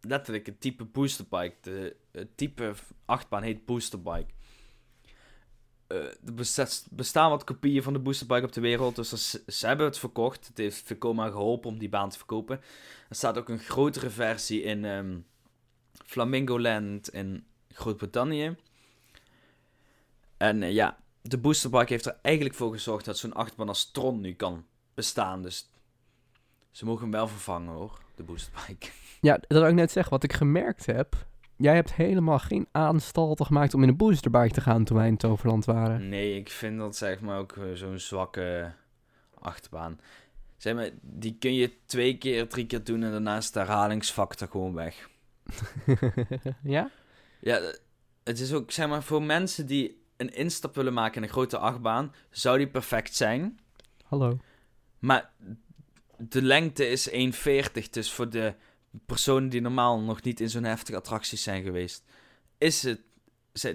letterlijk 0.00 0.46
het 0.46 0.60
type 0.60 0.84
boosterbike. 0.84 1.56
De, 1.60 1.96
het 2.12 2.36
type 2.36 2.74
achtbaan 3.04 3.42
heet 3.42 3.66
boosterbike. 3.66 4.32
Eh, 5.86 5.96
er 5.98 6.34
bestaan 6.90 7.30
wat 7.30 7.44
kopieën 7.44 7.82
van 7.82 7.92
de 7.92 7.98
boosterbike 7.98 8.46
op 8.46 8.52
de 8.52 8.60
wereld, 8.60 8.96
dus 8.96 9.30
ze, 9.46 9.66
hebben 9.66 9.86
het 9.86 9.98
verkocht. 9.98 10.46
Het 10.46 10.58
heeft 10.58 10.82
Vekoma 10.86 11.28
geholpen 11.28 11.70
om 11.70 11.78
die 11.78 11.88
baan 11.88 12.10
te 12.10 12.16
verkopen. 12.16 12.60
Er 13.08 13.16
staat 13.16 13.38
ook 13.38 13.48
een 13.48 13.58
grotere 13.58 14.10
versie 14.10 14.62
in 14.62 14.84
ehm 14.84 15.16
Flamingo 16.04 16.60
Land 16.60 17.08
in 17.08 17.46
Groot-Brittannië. 17.72 18.56
En 20.36 20.62
eh, 20.62 20.72
ja, 20.72 20.98
de 21.22 21.38
boosterbike 21.38 21.92
heeft 21.92 22.06
er 22.06 22.18
eigenlijk 22.22 22.54
voor 22.54 22.72
gezorgd 22.72 23.04
dat 23.04 23.18
zo'n 23.18 23.32
achtbaan 23.32 23.68
als 23.68 23.90
Tron 23.90 24.20
nu 24.20 24.34
kan 24.34 24.66
bestaan. 24.94 25.42
Dus 25.42 25.70
ze 26.70 26.84
mogen 26.84 27.02
hem 27.02 27.10
wel 27.10 27.28
vervangen 27.28 27.74
hoor, 27.74 27.98
de 28.14 28.22
boosterbike. 28.22 28.90
Ja, 29.20 29.32
dat 29.32 29.58
wil 29.58 29.66
ik 29.66 29.74
net 29.74 29.90
zeggen. 29.90 30.12
Wat 30.12 30.22
ik 30.22 30.32
gemerkt 30.32 30.86
heb... 30.86 31.26
Jij 31.56 31.74
hebt 31.74 31.94
helemaal 31.94 32.38
geen 32.38 32.68
aanstalten 32.72 33.46
gemaakt 33.46 33.74
om 33.74 33.82
in 33.82 33.88
een 33.88 33.96
boosterbike 33.96 34.54
te 34.54 34.60
gaan 34.60 34.84
toen 34.84 34.96
wij 34.96 35.06
in 35.06 35.16
Toverland 35.16 35.64
waren. 35.64 36.08
Nee, 36.08 36.36
ik 36.36 36.50
vind 36.50 36.78
dat 36.78 36.96
zeg 36.96 37.20
maar 37.20 37.38
ook 37.38 37.56
eh, 37.56 37.64
zo'n 37.74 37.98
zwakke 37.98 38.72
achtbaan. 39.38 40.00
Zeg 40.56 40.74
maar, 40.74 40.90
die 41.00 41.36
kun 41.38 41.54
je 41.54 41.72
twee 41.86 42.18
keer, 42.18 42.48
drie 42.48 42.66
keer 42.66 42.84
doen 42.84 43.02
en 43.02 43.10
daarna 43.10 43.36
is 43.36 43.50
de 43.50 43.58
herhalingsfactor 43.58 44.48
gewoon 44.48 44.74
weg. 44.74 45.08
ja? 46.62 46.90
Ja, 47.40 47.56
eh, 47.56 47.74
het 48.24 48.40
is 48.40 48.52
ook 48.52 48.70
zeg 48.70 48.88
maar 48.88 49.02
voor 49.02 49.22
mensen 49.22 49.66
die 49.66 50.04
een 50.16 50.34
instap 50.34 50.74
willen 50.74 50.92
maken 50.92 51.16
in 51.16 51.22
een 51.22 51.28
grote 51.28 51.58
achtbaan, 51.58 52.14
zou 52.30 52.58
die 52.58 52.68
perfect 52.68 53.14
zijn. 53.14 53.58
Hallo. 54.04 54.38
Maar 54.98 55.30
de 56.16 56.42
lengte 56.42 56.88
is 56.88 57.10
1,40. 57.10 57.90
Dus 57.90 58.12
voor 58.12 58.30
de 58.30 58.54
personen 59.06 59.48
die 59.48 59.60
normaal 59.60 60.00
nog 60.00 60.22
niet 60.22 60.40
in 60.40 60.50
zo'n 60.50 60.64
heftige 60.64 60.98
attracties 60.98 61.42
zijn 61.42 61.62
geweest, 61.62 62.04
is 62.58 62.82
het. 62.82 63.00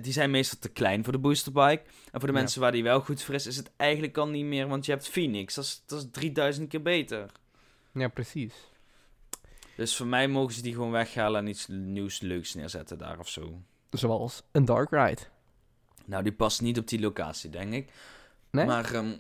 Die 0.01 0.13
zijn 0.13 0.31
meestal 0.31 0.60
te 0.60 0.69
klein 0.69 1.03
voor 1.03 1.13
de 1.13 1.19
boosterbike. 1.19 1.81
En 2.12 2.19
voor 2.19 2.19
de 2.29 2.34
Ja. 2.36 2.39
mensen 2.39 2.62
waar 2.62 2.71
die 2.71 2.84
wel 2.84 3.01
goed 3.01 3.21
voor 3.23 3.36
is, 3.36 3.45
is 3.47 3.57
het 3.57 3.71
eigenlijk 3.77 4.17
al 4.17 4.27
niet 4.27 4.45
meer. 4.45 4.67
Want 4.67 4.86
je 4.86 4.91
hebt 4.91 5.07
Phoenix. 5.10 5.53
Dat 5.53 5.63
is, 5.63 5.84
dat 5.86 5.99
is 5.99 6.07
3000 6.12 6.67
keer 6.69 6.81
beter. 6.81 7.31
Ja, 7.93 8.07
precies. 8.07 8.53
Dus 9.75 9.95
voor 9.95 10.05
mij 10.07 10.27
mogen 10.27 10.53
ze 10.53 10.62
die 10.62 10.73
gewoon 10.73 10.91
weghalen 10.91 11.41
en 11.41 11.47
iets 11.47 11.67
nieuws 11.67 12.19
leuks 12.19 12.53
neerzetten 12.53 12.97
daar 12.97 13.19
of 13.19 13.29
zo. 13.29 13.62
Zoals 13.89 14.43
een 14.51 14.65
dark 14.65 14.89
ride. 14.89 15.21
Nou, 16.05 16.23
die 16.23 16.34
past 16.34 16.62
niet 16.62 16.77
op 16.77 16.88
die 16.88 16.99
locatie, 16.99 17.49
denk 17.49 17.73
ik. 17.73 17.91
Nee? 18.51 18.65
Maar, 18.65 18.93
ehm, 18.93 19.17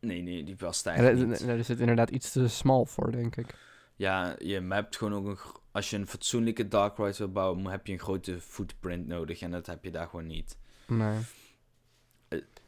nee, 0.00 0.22
nee, 0.22 0.44
die 0.44 0.56
past 0.56 0.86
eigenlijk 0.86 1.28
niet. 1.28 1.46
daar 1.46 1.58
is 1.58 1.68
het 1.68 1.80
inderdaad 1.80 2.10
iets 2.10 2.32
te 2.32 2.48
smal 2.48 2.84
voor, 2.86 3.12
denk 3.12 3.36
ik. 3.36 3.54
Ja, 3.96 4.36
je 4.38 4.66
hebt 4.68 4.96
gewoon 4.96 5.14
ook 5.14 5.26
een... 5.26 5.38
Als 5.72 5.90
je 5.90 5.96
een 5.96 6.06
fatsoenlijke 6.06 6.68
dark 6.68 6.98
ride 6.98 7.16
wil 7.16 7.32
bouwen, 7.32 7.66
heb 7.66 7.86
je 7.86 7.92
een 7.92 7.98
grote 7.98 8.40
footprint 8.40 9.06
nodig. 9.06 9.40
En 9.40 9.50
dat 9.50 9.66
heb 9.66 9.84
je 9.84 9.90
daar 9.90 10.08
gewoon 10.08 10.26
niet. 10.26 10.58
Nee. 10.86 11.18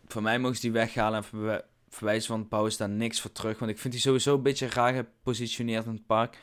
Voor 0.06 0.22
mij 0.22 0.38
mogen 0.38 0.56
ze 0.56 0.62
die 0.62 0.72
weghalen 0.72 1.24
en 1.32 1.64
verwijzen 1.88 2.28
van 2.28 2.48
bouwen 2.48 2.72
ze 2.72 2.78
daar 2.78 2.88
niks 2.88 3.20
voor 3.20 3.32
terug. 3.32 3.58
Want 3.58 3.70
ik 3.70 3.78
vind 3.78 3.92
die 3.92 4.02
sowieso 4.02 4.34
een 4.34 4.42
beetje 4.42 4.66
raar 4.66 4.94
gepositioneerd 4.94 5.84
in 5.86 5.92
het 5.92 6.06
park. 6.06 6.38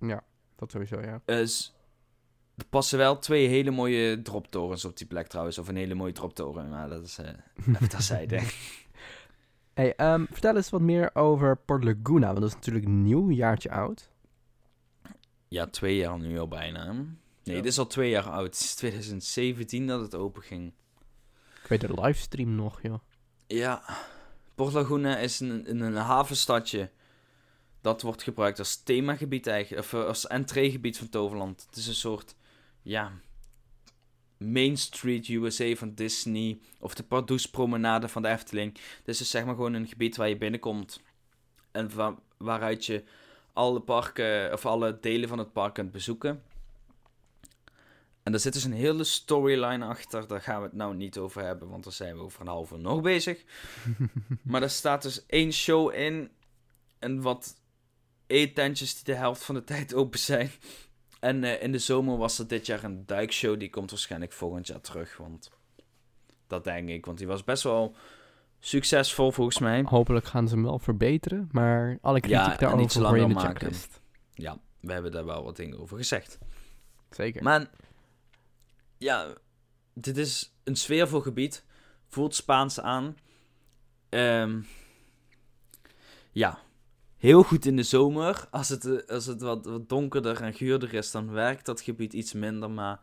Ja, 0.00 0.24
dat 0.56 0.70
sowieso, 0.70 1.00
ja. 1.00 1.22
Dus 1.24 1.74
er 2.56 2.66
passen 2.66 2.98
wel 2.98 3.18
twee 3.18 3.48
hele 3.48 3.70
mooie 3.70 4.22
droptorens 4.22 4.84
op 4.84 4.96
die 4.96 5.06
plek 5.06 5.26
trouwens. 5.26 5.58
Of 5.58 5.68
een 5.68 5.76
hele 5.76 5.94
mooie 5.94 6.12
droptoren. 6.12 6.68
Maar 6.68 6.88
dat 6.88 7.04
is 7.04 7.18
eh 7.18 7.28
even 7.68 7.88
terzijde. 7.88 8.40
Hey, 9.76 9.94
ehm, 9.96 10.24
vertel 10.30 10.56
eens 10.56 10.70
wat 10.70 10.80
meer 10.80 11.14
over 11.14 11.56
Port 11.56 11.84
Laguna, 11.84 12.26
want 12.26 12.40
dat 12.40 12.48
is 12.48 12.54
natuurlijk 12.54 12.84
een 12.84 13.02
nieuw, 13.02 13.30
jaartje 13.30 13.70
oud. 13.70 14.10
Ja, 15.48 15.66
twee 15.66 15.96
jaar 15.96 16.18
nu 16.18 16.38
al 16.38 16.48
bijna. 16.48 16.92
Nee, 16.92 17.56
dit 17.56 17.64
is 17.64 17.78
al 17.78 17.86
twee 17.86 18.10
jaar 18.10 18.30
oud. 18.30 18.44
Het 18.44 18.54
is 18.54 18.74
2017 18.74 19.86
dat 19.86 20.00
het 20.00 20.14
open 20.14 20.42
ging. 20.42 20.72
Ik 21.62 21.68
weet 21.68 21.80
de 21.80 22.00
livestream 22.00 22.54
nog, 22.54 22.82
joh. 22.82 22.98
Ja, 23.46 23.82
Port 24.54 24.72
Laguna 24.72 25.18
is 25.18 25.40
een, 25.40 25.70
een, 25.70 25.80
een 25.80 25.94
havenstadje. 25.94 26.90
Dat 27.80 28.02
wordt 28.02 28.22
gebruikt 28.22 28.58
als 28.58 28.82
themagebied 28.82 29.46
eigenlijk. 29.46 29.84
Of 29.84 29.92
eh, 29.92 30.06
als 30.06 30.26
entreegebied 30.26 30.98
van 30.98 31.08
Toverland. 31.08 31.66
Het 31.66 31.76
is 31.76 31.86
een 31.86 31.94
soort, 31.94 32.36
ja... 32.82 33.12
Main 34.36 34.76
Street 34.76 35.28
USA 35.28 35.74
van 35.74 35.94
Disney. 35.94 36.58
Of 36.78 36.94
de 36.94 37.02
Pardoes 37.02 37.50
promenade 37.50 38.08
van 38.08 38.22
de 38.22 38.28
Efteling. 38.28 38.72
Dit 38.74 38.82
is 39.04 39.18
dus 39.18 39.30
zeg 39.30 39.44
maar 39.44 39.54
gewoon 39.54 39.72
een 39.74 39.86
gebied 39.88 40.16
waar 40.16 40.28
je 40.28 40.36
binnenkomt. 40.36 41.00
En 41.70 41.94
wa- 41.94 42.18
waaruit 42.36 42.86
je 42.86 43.04
alle 43.52 43.80
parken, 43.80 44.52
of 44.52 44.66
alle 44.66 44.98
delen 45.00 45.28
van 45.28 45.38
het 45.38 45.52
park 45.52 45.74
kunt 45.74 45.92
bezoeken. 45.92 46.42
En 48.22 48.32
daar 48.32 48.40
zit 48.40 48.52
dus 48.52 48.64
een 48.64 48.72
hele 48.72 49.04
storyline 49.04 49.84
achter. 49.84 50.26
Daar 50.26 50.40
gaan 50.40 50.58
we 50.60 50.66
het 50.66 50.76
nou 50.76 50.94
niet 50.94 51.18
over 51.18 51.42
hebben, 51.42 51.68
want 51.68 51.84
daar 51.84 51.92
zijn 51.92 52.16
we 52.16 52.22
over 52.22 52.40
een 52.40 52.46
half 52.46 52.70
uur 52.72 52.78
nog 52.78 53.00
bezig. 53.00 53.44
maar 54.42 54.62
er 54.62 54.70
staat 54.70 55.02
dus 55.02 55.26
één 55.26 55.52
show 55.52 55.94
in. 55.94 56.30
En 56.98 57.20
wat 57.22 57.54
eetentjes 58.26 58.94
die 58.94 59.04
de 59.04 59.14
helft 59.20 59.42
van 59.44 59.54
de 59.54 59.64
tijd 59.74 59.94
open 59.94 60.18
zijn. 60.18 60.50
En 61.20 61.44
eh, 61.44 61.62
in 61.62 61.72
de 61.72 61.78
zomer 61.78 62.16
was 62.16 62.38
er 62.38 62.48
dit 62.48 62.66
jaar 62.66 62.84
een 62.84 63.06
duikshow. 63.06 63.58
Die 63.58 63.70
komt 63.70 63.90
waarschijnlijk 63.90 64.32
volgend 64.32 64.66
jaar 64.66 64.80
terug. 64.80 65.16
Want 65.16 65.50
dat 66.46 66.64
denk 66.64 66.88
ik. 66.88 67.06
Want 67.06 67.18
die 67.18 67.26
was 67.26 67.44
best 67.44 67.62
wel 67.62 67.94
succesvol 68.60 69.32
volgens 69.32 69.58
mij. 69.58 69.82
Hopelijk 69.86 70.26
gaan 70.26 70.48
ze 70.48 70.54
hem 70.54 70.64
wel 70.64 70.78
verbeteren, 70.78 71.48
maar 71.52 71.98
alle 72.00 72.20
kritiek 72.20 72.38
Ja, 72.38 72.56
daarover 72.56 73.06
hoor 73.06 73.16
je 73.16 73.22
in 73.22 73.28
de 73.28 73.34
maken. 73.34 73.50
checklist. 73.50 74.00
Ja, 74.32 74.58
we 74.80 74.92
hebben 74.92 75.12
daar 75.12 75.24
wel 75.24 75.44
wat 75.44 75.56
dingen 75.56 75.78
over 75.80 75.96
gezegd. 75.96 76.38
Zeker. 77.10 77.42
Maar 77.42 77.70
ja, 78.98 79.34
dit 79.94 80.16
is 80.16 80.54
een 80.64 80.76
sfeervol 80.76 81.20
gebied. 81.20 81.64
Voelt 82.08 82.34
Spaans 82.34 82.80
aan. 82.80 83.16
Ehm, 84.08 84.60
ja, 86.32 86.58
heel 87.26 87.42
goed 87.42 87.66
in 87.66 87.76
de 87.76 87.82
zomer. 87.82 88.46
Als 88.50 88.68
het, 88.68 88.84
eh, 88.84 89.08
als 89.08 89.26
het 89.26 89.40
wat, 89.40 89.64
wat 89.64 89.88
donkerder 89.88 90.42
en 90.42 90.54
guurder 90.54 90.94
is, 90.94 91.10
dan 91.10 91.30
werkt 91.30 91.66
dat 91.66 91.80
gebied 91.80 92.12
iets 92.12 92.32
minder. 92.32 92.70
Maar 92.70 93.00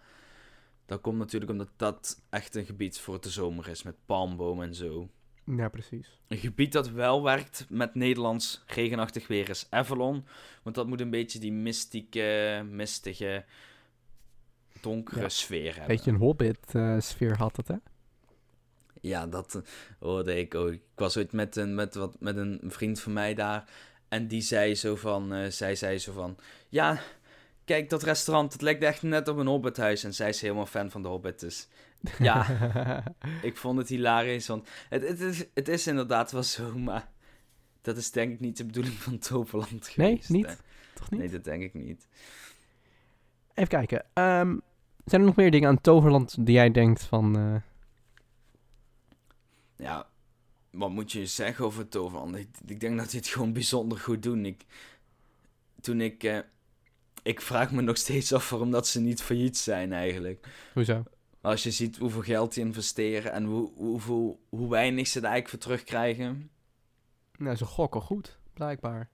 dat 0.86 1.02
komt 1.02 1.18
natuurlijk 1.18 1.52
omdat 1.52 1.70
dat 1.76 2.22
echt 2.30 2.56
een 2.56 2.66
gebied 2.66 3.00
voor 3.00 3.22
de 3.22 3.30
zomer 3.30 3.68
is. 3.70 3.84
Met 3.84 3.96
palmbomen 4.06 4.68
en 4.68 4.76
zo. 4.76 5.10
Ja, 5.46 5.70
precies. 5.70 6.20
Een 6.28 6.38
gebied 6.38 6.72
dat 6.72 6.90
wel 6.90 7.24
werkt 7.24 7.66
met 7.70 7.96
Nederlands 7.96 8.64
regenachtig 8.68 9.28
weer 9.28 9.50
is 9.50 9.68
Avalon. 9.70 10.26
Want 10.64 10.76
dat 10.76 10.88
moet 10.88 11.02
een 11.02 11.10
beetje 11.10 11.40
die 11.40 11.52
mystieke, 11.52 12.66
mistige, 12.70 13.46
donkere 14.82 15.22
Ja. 15.22 15.30
sfeer 15.30 15.70
hebben. 15.76 15.96
Beetje 15.96 16.12
een 16.12 16.18
Hobbit-sfeer 16.18 17.38
had 17.38 17.58
het, 17.58 17.68
hè? 17.68 17.76
Ja, 19.02 19.28
dat 19.28 19.56
eh, 19.56 19.62
hoorde 20.00 20.40
ik 20.40 20.56
ook. 20.56 20.72
Ik 20.72 20.82
was 20.96 21.18
ooit 21.18 21.32
met 21.32 21.56
een, 21.56 21.76
met, 21.76 21.96
wat, 21.96 22.20
met 22.20 22.38
een 22.38 22.62
vriend 22.64 23.00
van 23.00 23.14
mij 23.14 23.34
daar. 23.34 23.70
En 24.14 24.28
die 24.28 24.42
zei 24.42 24.76
zo 24.76 24.96
van, 24.96 25.34
eh, 25.34 25.50
zij 25.50 25.76
zei 25.76 25.98
zo 25.98 26.12
van, 26.14 26.38
ja, 26.70 27.00
kijk 27.66 27.90
dat 27.90 28.04
restaurant, 28.04 28.54
het 28.54 28.62
lijkt 28.62 28.84
echt 28.84 29.02
net 29.02 29.28
op 29.28 29.38
een 29.38 29.48
hobbithuis. 29.48 30.04
En 30.04 30.14
zij 30.14 30.30
is 30.30 30.42
helemaal 30.42 30.66
fan 30.66 30.92
van 30.92 31.02
de 31.02 31.08
hobbit, 31.08 31.40
dus 31.40 31.68
ja, 32.20 32.46
ik 33.42 33.58
vond 33.58 33.78
het 33.78 33.90
hilarisch. 33.90 34.48
Want 34.48 34.68
het, 34.90 35.08
het, 35.08 35.20
is, 35.20 35.46
het 35.54 35.68
is 35.68 35.88
inderdaad 35.88 36.32
wel 36.32 36.44
zo, 36.44 36.78
maar 36.78 37.08
dat 37.82 37.98
is 37.98 38.12
denk 38.12 38.34
ik 38.34 38.40
niet 38.40 38.58
de 38.58 38.66
bedoeling 38.66 38.96
van 38.96 39.18
Toverland 39.20 39.98
Nee, 39.98 40.08
geweest. 40.10 40.30
niet? 40.30 40.46
hè. 40.46 40.54
Toch 40.94 41.10
niet? 41.12 41.20
Nee, 41.20 41.30
dat 41.30 41.44
denk 41.44 41.64
ik 41.64 41.74
niet. 41.74 42.08
Even 43.54 43.70
kijken. 43.70 44.06
ehm, 44.14 44.58
zijn 45.06 45.22
er 45.22 45.28
nog 45.28 45.36
meer 45.36 45.52
dingen 45.52 45.70
aan 45.70 45.82
Toverland 45.82 46.36
die 46.46 46.56
jij 46.56 46.72
denkt 46.72 47.04
van... 47.04 47.38
eh, 47.38 47.56
Ja, 49.86 50.08
wat 50.74 50.90
moet 50.90 51.12
je 51.12 51.26
zeggen 51.26 51.66
over 51.66 51.88
Toverland? 51.88 52.36
Ik, 52.36 52.48
ik 52.66 52.80
denk 52.80 52.98
dat 52.98 53.10
die 53.10 53.20
het 53.20 53.30
gewoon 53.30 53.54
bijzonder 53.54 53.98
goed 53.98 54.24
doen. 54.24 54.46
Ik, 54.46 54.66
toen 55.82 56.02
ik... 56.02 56.24
eh, 56.24 56.40
ik 57.24 57.42
vraag 57.42 57.72
me 57.72 57.82
nog 57.82 57.98
steeds 57.98 58.34
af 58.34 58.50
waarom 58.50 58.72
dat 58.72 58.88
ze 58.88 59.00
niet 59.00 59.22
failliet 59.22 59.58
zijn 59.58 59.94
eigenlijk. 59.94 60.48
hoezo? 60.74 61.04
Als 61.42 61.64
je 61.64 61.72
ziet 61.72 61.98
hoeveel 61.98 62.22
geld 62.22 62.54
die 62.54 62.64
investeren 62.64 63.32
en 63.32 63.44
hoe, 63.44 63.72
hoeveel, 63.76 64.40
hoe 64.50 64.70
weinig 64.70 65.08
ze 65.08 65.20
er 65.20 65.26
eigenlijk 65.26 65.50
voor 65.50 65.60
terugkrijgen. 65.60 66.50
Nou, 67.38 67.56
ze 67.56 67.66
gokken 67.66 68.02
goed, 68.02 68.38
blijkbaar. 68.54 69.10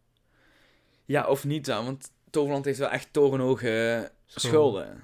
Ja, 1.06 1.28
of 1.28 1.46
niet 1.46 1.66
dan, 1.66 1.86
want 1.86 2.12
Toverland 2.30 2.66
heeft 2.66 2.80
wel 2.80 2.90
echt 2.90 3.14
torenhoge 3.14 4.12
schulden. 4.26 5.02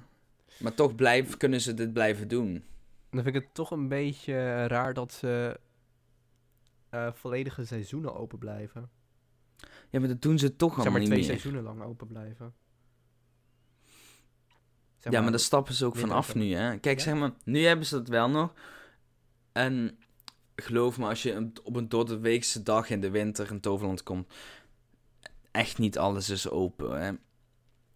Maar 0.60 0.74
toch 0.74 0.96
blijf, 0.96 1.38
kunnen 1.38 1.62
ze 1.62 1.74
dit 1.74 1.94
blijven 1.94 2.28
doen. 2.28 2.64
Dan 3.10 3.24
vind 3.24 3.36
ik 3.36 3.44
het 3.44 3.54
toch 3.54 3.72
een 3.72 3.88
beetje 3.88 4.68
raar 4.68 4.94
dat 4.94 5.14
ze 5.14 5.60
eh, 6.96 7.14
volledige 7.14 7.66
seizoenen 7.66 8.16
open 8.16 8.38
blijven. 8.38 8.90
Ja, 9.90 10.00
maar 10.00 10.08
dat 10.08 10.22
doen 10.22 10.40
ze 10.40 10.56
toch 10.56 10.70
Zeg 10.70 10.80
allemaal 10.80 10.92
maar 10.92 11.02
niet 11.02 11.10
twee 11.10 11.24
seizoenen 11.24 11.64
lang 11.64 11.82
open 11.82 12.08
blijven. 12.08 12.54
Zeg 14.98 15.14
ja, 15.14 15.22
maar 15.22 15.32
daar 15.32 15.40
stappen 15.40 15.74
ze 15.74 15.86
ook 15.86 15.96
vanaf 15.96 16.36
nu, 16.36 16.54
hè. 16.54 16.78
Kijk, 16.78 16.98
Ja? 16.98 17.04
zeg 17.04 17.16
maar, 17.16 17.32
nu 17.44 17.64
hebben 17.64 17.86
ze 17.86 17.96
dat 17.96 18.08
wel 18.08 18.30
nog. 18.30 18.54
En 19.52 19.98
geloof 20.56 20.98
me, 20.98 21.08
als 21.08 21.24
je 21.24 21.52
op 21.64 21.76
een 21.76 21.90
door 21.90 22.06
de 22.06 22.20
weekse 22.20 22.64
dag 22.64 22.90
in 22.90 23.02
de 23.02 23.10
winter 23.10 23.52
in 23.52 23.60
Toverland 23.60 24.04
komt, 24.04 24.34
echt 25.52 25.78
niet 25.78 25.98
alles 25.98 26.30
is 26.30 26.50
open, 26.50 27.02
hè. 27.02 27.12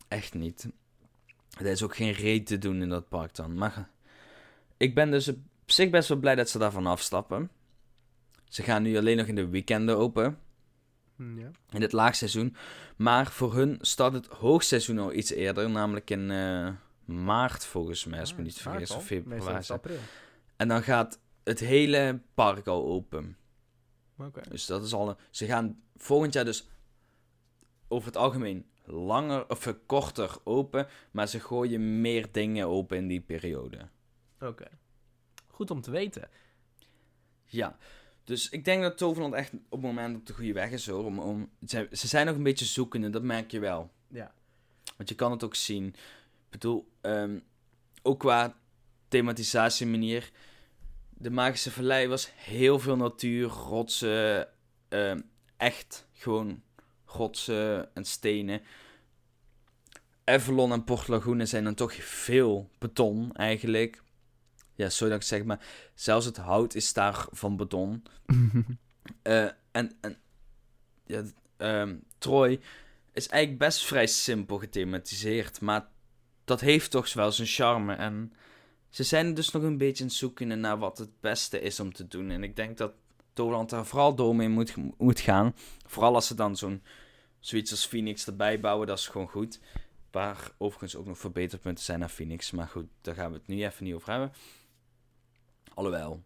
Echt 0.07 0.33
niet. 0.33 0.69
Er 1.57 1.65
is 1.65 1.83
ook 1.83 1.95
geen 1.95 2.11
reet 2.11 2.45
te 2.45 2.57
doen 2.57 2.81
in 2.81 2.89
dat 2.89 3.09
park 3.09 3.35
dan. 3.35 3.53
Maar 3.53 3.89
ik 4.77 4.95
ben 4.95 5.11
dus 5.11 5.27
op 5.27 5.37
zich 5.65 5.89
best 5.89 6.09
wel 6.09 6.17
blij 6.17 6.35
dat 6.35 6.49
ze 6.49 6.57
daarvan 6.57 6.85
afstappen. 6.87 7.49
Ze 8.49 8.63
gaan 8.63 8.83
nu 8.83 8.97
alleen 8.97 9.17
nog 9.17 9.25
in 9.27 9.35
de 9.35 9.47
weekenden 9.47 9.97
open 9.97 10.37
Hm, 11.15 11.39
Ja. 11.39 11.51
in 11.69 11.81
het 11.81 11.91
laagseizoen. 11.91 12.55
Maar 12.97 13.31
voor 13.31 13.53
hun 13.55 13.77
start 13.81 14.13
het 14.13 14.27
hoogseizoen 14.27 14.99
al 14.99 15.13
iets 15.13 15.31
eerder, 15.31 15.69
namelijk 15.69 16.09
in 16.09 16.31
eh, 16.31 16.69
maart 17.05 17.65
volgens 17.65 18.05
mij, 18.05 18.19
als 18.19 18.31
ik 18.31 18.37
me 18.37 18.43
niet 18.43 18.61
vergis, 18.61 18.91
of 18.91 19.05
februari. 19.05 19.65
april. 19.67 19.97
En 20.55 20.67
dan 20.67 20.83
gaat 20.83 21.19
het 21.43 21.59
hele 21.59 22.21
park 22.33 22.67
al 22.67 22.85
open. 22.85 23.37
Oké. 24.17 24.41
Dus 24.49 24.65
dat 24.65 24.83
is 24.83 24.93
al. 24.93 25.09
Een, 25.09 25.15
ze 25.29 25.45
gaan 25.45 25.81
volgend 25.95 26.33
jaar 26.33 26.45
dus 26.45 26.69
over 27.87 28.07
het 28.07 28.17
algemeen 28.17 28.65
langer 28.83 29.49
of 29.49 29.65
eh, 29.67 29.73
korter 29.85 30.35
open, 30.43 30.87
maar 31.11 31.27
ze 31.27 31.39
gooien 31.39 32.01
meer 32.01 32.27
dingen 32.31 32.67
open 32.67 32.97
in 32.97 33.07
die 33.07 33.21
periode. 33.21 33.87
Oké. 34.39 34.67
Goed 35.47 35.71
om 35.71 35.81
te 35.81 35.91
weten. 35.91 36.29
Ja, 37.45 37.77
dus 38.29 38.49
ik 38.49 38.65
denk 38.65 38.81
dat 38.81 38.97
Toverland 38.97 39.33
echt 39.33 39.53
op 39.53 39.61
het 39.69 39.81
moment 39.81 40.15
op 40.15 40.25
de 40.25 40.33
goede 40.33 40.53
weg 40.53 40.71
is 40.71 40.87
hoor. 40.87 41.05
Om, 41.05 41.19
om, 41.19 41.49
ze, 41.67 41.87
ze 41.91 42.07
zijn 42.07 42.25
nog 42.25 42.35
een 42.35 42.43
beetje 42.43 42.65
zoekende, 42.65 43.09
dat 43.09 43.23
merk 43.23 43.51
je 43.51 43.59
wel. 43.59 43.91
Ja. 44.07 44.33
Want 44.97 45.09
je 45.09 45.15
kan 45.15 45.31
het 45.31 45.43
ook 45.43 45.55
zien. 45.55 45.87
Ik 45.87 46.49
bedoel, 46.49 46.91
ehm, 47.01 47.39
ook 48.01 48.19
qua 48.19 48.57
thematisatiemanier. 49.07 50.31
De 51.09 51.29
Magische 51.29 51.71
Vallei 51.71 52.07
was 52.07 52.31
heel 52.35 52.79
veel 52.79 52.95
natuur, 52.95 53.47
rotsen, 53.47 54.47
ehm, 54.89 55.21
echt 55.57 56.07
gewoon 56.13 56.61
rotsen 57.05 57.95
en 57.95 58.05
stenen. 58.05 58.61
Avalon 60.23 60.71
en 60.71 60.83
Port 60.83 61.07
Lagune 61.07 61.45
zijn 61.45 61.63
dan 61.63 61.75
toch 61.75 61.93
veel 61.93 62.69
beton 62.77 63.31
eigenlijk. 63.33 64.01
Ja, 64.79 64.89
sorry 64.89 65.13
dat 65.13 65.21
ik 65.21 65.27
zeg, 65.27 65.43
maar 65.43 65.65
zelfs 65.93 66.25
het 66.25 66.37
hout 66.37 66.75
is 66.75 66.93
daar 66.93 67.25
van 67.31 67.57
beton. 67.57 68.03
Eh, 69.21 69.49
en 69.71 69.91
en 70.01 70.17
ja, 71.05 71.23
ehm, 71.57 71.95
Troy 72.17 72.59
is 73.13 73.27
eigenlijk 73.27 73.61
best 73.63 73.85
vrij 73.85 74.07
simpel 74.07 74.57
gethematiseerd, 74.57 75.61
maar 75.61 75.87
dat 76.43 76.59
heeft 76.59 76.91
toch 76.91 77.13
wel 77.13 77.31
zijn 77.31 77.47
charme. 77.47 77.93
En 77.93 78.33
ze 78.89 79.03
zijn 79.03 79.33
dus 79.33 79.51
nog 79.51 79.63
een 79.63 79.77
beetje 79.77 80.03
aan 80.03 80.09
het 80.09 80.17
zoeken 80.17 80.59
naar 80.59 80.77
wat 80.77 80.97
het 80.97 81.19
beste 81.19 81.61
is 81.61 81.79
om 81.79 81.93
te 81.93 82.07
doen. 82.07 82.29
En 82.29 82.43
ik 82.43 82.55
denk 82.55 82.77
dat 82.77 82.93
Toland 83.33 83.69
daar 83.69 83.85
vooral 83.85 84.15
door 84.15 84.35
mee 84.35 84.49
moet, 84.49 84.73
moet 84.97 85.19
gaan. 85.19 85.55
Vooral 85.85 86.15
als 86.15 86.27
ze 86.27 86.35
dan 86.35 86.55
zo'n 86.55 86.83
zoiets 87.39 87.71
als 87.71 87.85
Phoenix 87.85 88.27
erbij 88.27 88.59
bouwen, 88.59 88.87
dat 88.87 88.97
is 88.97 89.07
gewoon 89.07 89.29
goed. 89.29 89.59
Waar 90.11 90.51
overigens 90.57 90.95
ook 90.95 91.05
nog 91.05 91.17
verbeterpunten 91.17 91.83
zijn 91.83 91.99
naar 91.99 92.09
Phoenix. 92.09 92.51
Maar 92.51 92.67
goed, 92.67 92.87
daar 93.01 93.15
gaan 93.15 93.31
we 93.31 93.37
het 93.37 93.47
nu 93.47 93.63
even 93.65 93.83
niet 93.83 93.93
over 93.93 94.11
hebben. 94.11 94.31
Alhoewel, 95.79 96.23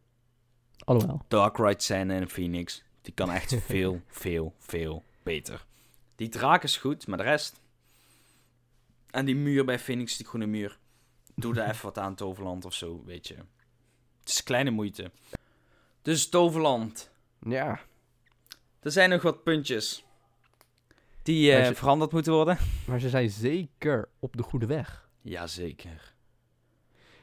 Alhoewel. 0.86 1.26
Dark 1.28 1.58
Ride 1.58 1.82
scène 1.82 2.16
in 2.16 2.30
Phoenix, 2.30 2.84
die 3.02 3.14
kan 3.14 3.32
echt 3.32 3.56
veel, 3.66 4.02
veel, 4.08 4.54
veel 4.60 5.04
beter. 5.24 5.66
Die 6.16 6.30
draak 6.30 6.64
is 6.64 6.78
goed, 6.78 7.08
maar 7.08 7.18
de 7.18 7.24
rest... 7.24 7.62
En 9.10 9.26
die 9.26 9.36
muur 9.36 9.66
bij 9.66 9.80
Phoenix, 9.80 10.18
die 10.18 10.26
groene 10.26 10.46
muur. 10.46 10.78
Doe 11.36 11.54
daar 11.54 11.70
even 11.70 11.86
wat 11.86 11.98
aan, 11.98 12.16
Toverland 12.16 12.66
of 12.66 12.74
zo, 12.74 13.04
weet 13.06 13.28
je. 13.28 13.34
Het 14.20 14.30
is 14.30 14.44
kleine 14.44 14.70
moeite. 14.70 15.12
Dus 16.02 16.30
Toverland. 16.30 17.10
Ja. 17.40 17.80
Er 18.80 18.92
zijn 18.92 19.10
nog 19.10 19.22
wat 19.22 19.44
puntjes 19.44 20.06
die 21.24 21.52
eh, 21.56 21.66
ze- 21.66 21.76
veranderd 21.76 22.12
moeten 22.12 22.34
worden. 22.34 22.58
Maar 22.88 23.00
ze 23.00 23.10
zijn 23.10 23.30
zeker 23.30 24.10
op 24.20 24.38
de 24.38 24.44
goede 24.44 24.66
weg. 24.66 25.10
Jazeker. 25.22 26.14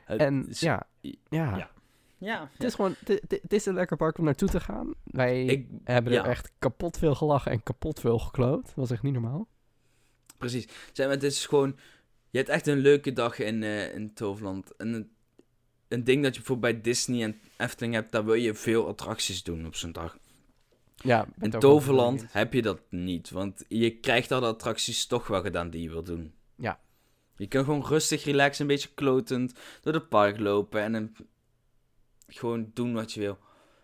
Het 0.04 0.20
En 0.20 0.46
ja. 0.50 0.86
ja. 1.28 1.70
Ja, 2.20 2.50
Het 2.52 2.64
is 2.64 2.74
gewoon, 2.74 2.94
het- 3.04 3.52
is 3.52 3.66
een 3.66 3.74
lekker 3.74 3.96
park 3.96 4.18
om 4.18 4.24
naartoe 4.24 4.48
te 4.48 4.61
gaan. 4.61 4.94
Wij 5.04 5.44
ik, 5.44 5.66
hebben 5.85 6.12
er 6.12 6.18
ja. 6.24 6.26
echt 6.26 6.52
kapot 6.59 6.98
veel 6.98 7.14
gelachen 7.14 7.52
en 7.52 7.62
kapot 7.62 8.00
veel 8.00 8.18
gekloot. 8.18 8.64
Dat 8.66 8.74
was 8.74 8.90
echt 8.90 9.02
niet 9.02 9.12
normaal. 9.12 9.48
precies. 10.38 10.68
Zeg 10.92 11.06
maar, 11.06 11.14
het 11.14 11.24
is 11.24 11.46
gewoon... 11.46 11.76
Je 12.30 12.38
hebt 12.38 12.50
echt 12.50 12.66
een 12.66 12.78
leuke 12.78 13.12
dag 13.12 13.38
in, 13.38 13.62
eh, 13.62 13.94
in 13.94 14.14
Toverland. 14.14 14.76
En 14.76 14.92
een, 14.94 15.11
een 15.88 16.04
ding 16.04 16.22
dat 16.22 16.33
je 16.35 16.38
bijvoorbeeld 16.40 16.72
bij 16.72 16.83
Disney 16.83 17.22
en 17.22 17.40
Efteling 17.56 17.94
hebt, 17.94 18.12
daar 18.12 18.24
wil 18.24 18.35
je 18.35 18.54
veel 18.54 18.87
attracties 18.88 19.42
doen 19.42 19.66
op 19.66 19.74
zo'n 19.74 19.92
dag. 19.92 20.18
Ja, 20.96 21.26
In 21.40 21.50
Toverland 21.50 22.26
heb 22.33 22.52
je 22.52 22.62
dat 22.62 22.80
niet, 22.90 23.30
want 23.30 23.64
je 23.68 23.90
krijgt 23.98 24.30
al 24.33 24.40
de 24.40 24.46
attracties 24.46 25.06
toch 25.06 25.26
wel 25.26 25.42
gedaan 25.42 25.70
die 25.70 25.83
je 25.83 25.90
wil 25.90 26.02
doen. 26.02 26.33
Ja. 26.56 26.80
Je 27.37 27.46
kan 27.46 27.64
gewoon 27.64 27.85
rustig, 27.87 28.24
relaxed, 28.24 28.61
een 28.61 28.66
beetje 28.66 28.88
klotend 28.94 29.54
door 29.80 29.92
het 29.94 30.09
park 30.09 30.38
lopen 30.38 30.83
en 30.83 30.94
een- 30.94 31.16
gewoon 32.38 32.70
doen 32.74 32.92
wat 32.92 33.12
je 33.12 33.20
wil. 33.20 33.38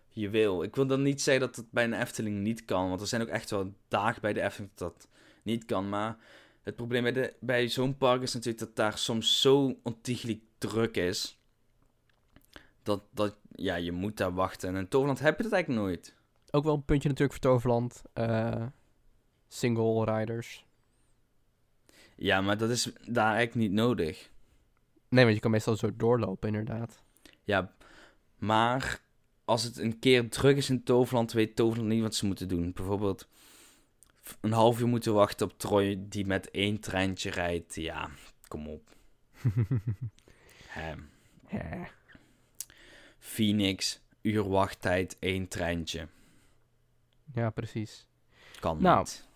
Je 0.08 0.28
wil. 0.30 0.62
Ik 0.62 0.76
wil 0.76 0.86
dan 0.86 1.02
niet 1.02 1.22
zeggen 1.22 1.46
dat 1.46 1.56
het 1.56 1.70
bij 1.70 1.84
een 1.84 2.00
Efteling 2.00 2.38
niet 2.42 2.64
kan, 2.64 2.88
want 2.88 3.00
er 3.00 3.06
zijn 3.06 3.22
ook 3.22 3.28
echt 3.28 3.50
wel 3.50 3.72
dagen 3.88 4.20
bij 4.20 4.32
de 4.32 4.42
Efteling 4.42 4.72
dat 4.74 4.92
dat 4.92 5.08
niet 5.42 5.64
kan. 5.64 5.88
Maar 5.88 6.16
het 6.62 6.76
probleem 6.76 7.02
bij, 7.02 7.12
de, 7.12 7.34
bij 7.40 7.68
zo'n 7.68 7.96
park 7.96 8.22
is 8.22 8.34
natuurlijk 8.34 8.64
dat 8.64 8.76
daar 8.76 8.98
soms 8.98 9.40
zo 9.40 9.78
ontiegelijk 9.82 10.40
druk 10.58 10.96
is. 10.96 11.40
Dat, 12.82 13.02
dat 13.10 13.36
ja, 13.52 13.74
je 13.74 13.92
moet 13.92 14.16
daar 14.16 14.34
wachten. 14.34 14.68
En 14.68 14.76
in 14.76 14.88
Toverland 14.88 15.18
heb 15.20 15.36
je 15.36 15.42
dat 15.42 15.52
eigenlijk 15.52 15.82
nooit. 15.84 16.14
Ook 16.50 16.64
wel 16.64 16.74
een 16.74 16.84
puntje 16.84 17.08
natuurlijk 17.08 17.38
voor 17.42 17.50
Toverland. 17.50 18.02
eh, 18.12 18.66
single 19.48 20.04
riders. 20.04 20.64
Ja, 22.16 22.40
maar 22.40 22.56
dat 22.58 22.70
is 22.70 22.92
daar 23.08 23.34
eigenlijk 23.34 23.54
niet 23.54 23.72
nodig. 23.72 24.30
Nee, 25.08 25.24
want 25.24 25.36
je 25.36 25.42
kan 25.42 25.50
meestal 25.50 25.76
zo 25.76 25.96
doorlopen 25.96 26.48
inderdaad. 26.48 27.02
Ja, 27.42 27.74
maar 28.46 29.00
als 29.44 29.62
het 29.62 29.76
een 29.78 29.98
keer 29.98 30.28
druk 30.30 30.56
is 30.56 30.70
in 30.70 30.82
Toverland, 30.82 31.32
weet 31.32 31.56
Toverland 31.56 31.88
niet 31.88 32.02
wat 32.02 32.14
ze 32.14 32.26
moeten 32.26 32.48
doen. 32.48 32.72
Bijvoorbeeld 32.72 33.28
een 34.40 34.52
half 34.52 34.80
uur 34.80 34.86
moeten 34.86 35.14
wachten 35.14 35.46
op 35.46 35.58
Troy 35.58 35.96
die 36.08 36.26
met 36.26 36.50
één 36.50 36.80
treintje 36.80 37.30
rijdt. 37.30 37.74
Ja, 37.74 38.10
kom 38.48 38.68
op. 38.68 38.88
Ja. 41.50 41.88
Phoenix, 43.18 44.00
uur 44.22 44.48
wachttijd, 44.48 45.16
één 45.18 45.48
treintje. 45.48 46.08
ja, 47.34 47.50
precies. 47.50 48.06
Kan 48.60 48.82
Nou. 48.82 48.98
niet. 48.98 49.28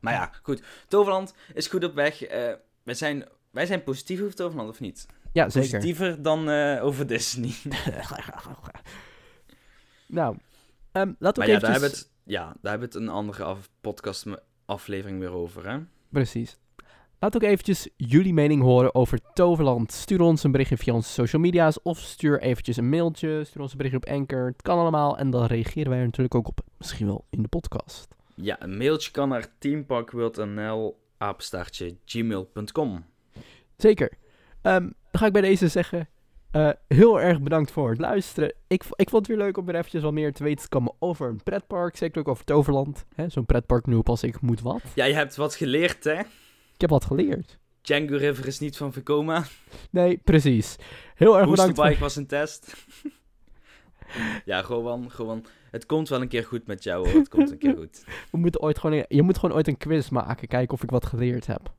Maar 0.00 0.12
ja, 0.12 0.32
goed. 0.42 0.62
Toverland 0.88 1.34
is 1.54 1.66
goed 1.66 1.84
op 1.84 1.94
weg. 1.94 2.22
Eh, 2.22 2.52
wij, 2.82 2.94
zijn, 2.94 3.28
wij 3.50 3.66
zijn 3.66 3.82
positief 3.82 4.20
over 4.20 4.34
Toverland, 4.34 4.68
of 4.68 4.80
niet? 4.80 5.06
Ja, 5.32 5.48
zeker. 5.48 5.70
Positiever 5.70 6.22
dan 6.22 6.50
eh, 6.50 6.84
over 6.84 7.06
Disney. 7.06 7.52
nou, 10.06 10.36
ehm, 10.92 11.12
laten 11.18 11.18
Maar 11.18 11.34
we 11.34 11.46
ja, 11.46 11.54
ook 11.54 11.60
daar 11.60 11.70
eventjes... 11.70 11.70
hebben 11.70 11.90
het, 11.90 12.10
ja, 12.24 12.56
daar 12.60 12.70
hebben 12.70 12.88
we 12.88 12.98
het 12.98 13.08
een 13.08 13.14
andere 13.14 13.44
af, 13.44 13.68
podcast 13.80 14.26
aflevering 14.64 15.18
weer 15.18 15.32
over, 15.32 15.70
hè? 15.70 15.78
Precies. 16.08 16.60
Laat 17.22 17.36
ook 17.36 17.42
eventjes 17.42 17.88
jullie 17.96 18.32
mening 18.32 18.62
horen 18.62 18.94
over 18.94 19.18
Toverland. 19.34 19.92
Stuur 19.92 20.20
ons 20.20 20.42
een 20.42 20.50
berichtje 20.50 20.76
via 20.76 20.94
onze 20.94 21.10
social 21.10 21.42
media's 21.42 21.78
of 21.82 21.98
stuur 21.98 22.40
eventjes 22.40 22.76
een 22.76 22.88
mailtje. 22.88 23.44
Stuur 23.44 23.62
ons 23.62 23.70
een 23.70 23.76
berichtje 23.76 24.00
op 24.00 24.18
Anchor. 24.18 24.46
Het 24.46 24.62
kan 24.62 24.78
allemaal 24.78 25.18
en 25.18 25.30
dan 25.30 25.44
reageren 25.44 25.90
wij 25.90 25.98
er 25.98 26.04
natuurlijk 26.04 26.34
ook 26.34 26.48
op. 26.48 26.60
Misschien 26.78 27.06
wel 27.06 27.24
in 27.30 27.42
de 27.42 27.48
podcast. 27.48 28.14
Ja, 28.34 28.62
een 28.62 28.76
mailtje 28.76 29.10
kan 29.10 29.28
naar 29.28 29.46
teamparkwildnl 29.58 30.98
apenstaartje 31.18 31.96
gmail.com. 32.04 33.04
Zeker. 33.76 34.12
Ehm, 34.62 34.90
dan 35.12 35.20
ga 35.20 35.26
ik 35.26 35.32
bij 35.32 35.42
deze 35.42 35.68
zeggen. 35.68 36.08
eh, 36.50 36.70
heel 36.88 37.20
erg 37.20 37.40
bedankt 37.40 37.70
voor 37.70 37.90
het 37.90 37.98
luisteren. 37.98 38.54
Ik, 38.66 38.84
ik 38.96 39.10
vond 39.10 39.26
het 39.26 39.36
weer 39.36 39.44
leuk 39.46 39.56
om 39.56 39.64
weer 39.66 39.74
eventjes 39.74 40.02
wat 40.02 40.12
meer 40.12 40.32
te 40.32 40.44
weten 40.44 40.62
te 40.62 40.68
komen 40.68 40.92
over 40.98 41.28
een 41.28 41.42
pretpark. 41.42 41.96
Zeker 41.96 42.20
ook 42.20 42.28
over 42.28 42.44
Toverland. 42.44 43.04
Zo'n 43.26 43.46
pretpark 43.46 43.86
nu 43.86 44.00
pas 44.00 44.22
ik 44.22 44.40
moet 44.40 44.60
wat. 44.60 44.82
Ja, 44.94 45.04
je 45.04 45.14
hebt 45.14 45.36
wat 45.36 45.54
geleerd, 45.54 46.04
hè? 46.04 46.18
Ik 46.74 46.80
heb 46.80 46.90
wat 46.90 47.04
geleerd. 47.04 47.58
Django 47.80 48.16
River 48.16 48.46
is 48.46 48.58
niet 48.58 48.76
van 48.76 48.92
Vekoma. 48.92 49.44
Nee, 49.90 50.20
precies. 50.24 50.76
Heel 51.14 51.38
erg 51.38 51.50
bedankt. 51.50 51.76
Voor... 51.76 51.96
was 51.98 52.16
een 52.16 52.26
test. 52.26 52.86
ja, 54.44 54.62
gewoon, 54.62 55.10
gewoon. 55.10 55.44
Het 55.70 55.86
komt 55.86 56.08
wel 56.08 56.20
een 56.20 56.28
keer 56.28 56.44
goed 56.44 56.66
met 56.66 56.82
jou, 56.82 57.08
hoor. 57.08 57.18
Het 57.18 57.28
komt 57.28 57.50
een 57.50 57.58
keer 57.58 57.76
goed. 57.76 58.04
We 58.32 58.38
moeten 58.38 58.60
ooit 58.60 58.78
gewoon, 58.78 59.04
je 59.08 59.22
moet 59.22 59.38
gewoon 59.38 59.56
ooit 59.56 59.68
een 59.68 59.76
quiz 59.76 60.08
maken. 60.08 60.48
Kijken 60.48 60.74
of 60.74 60.82
ik 60.82 60.90
wat 60.90 61.06
geleerd 61.06 61.46
heb. 61.46 61.72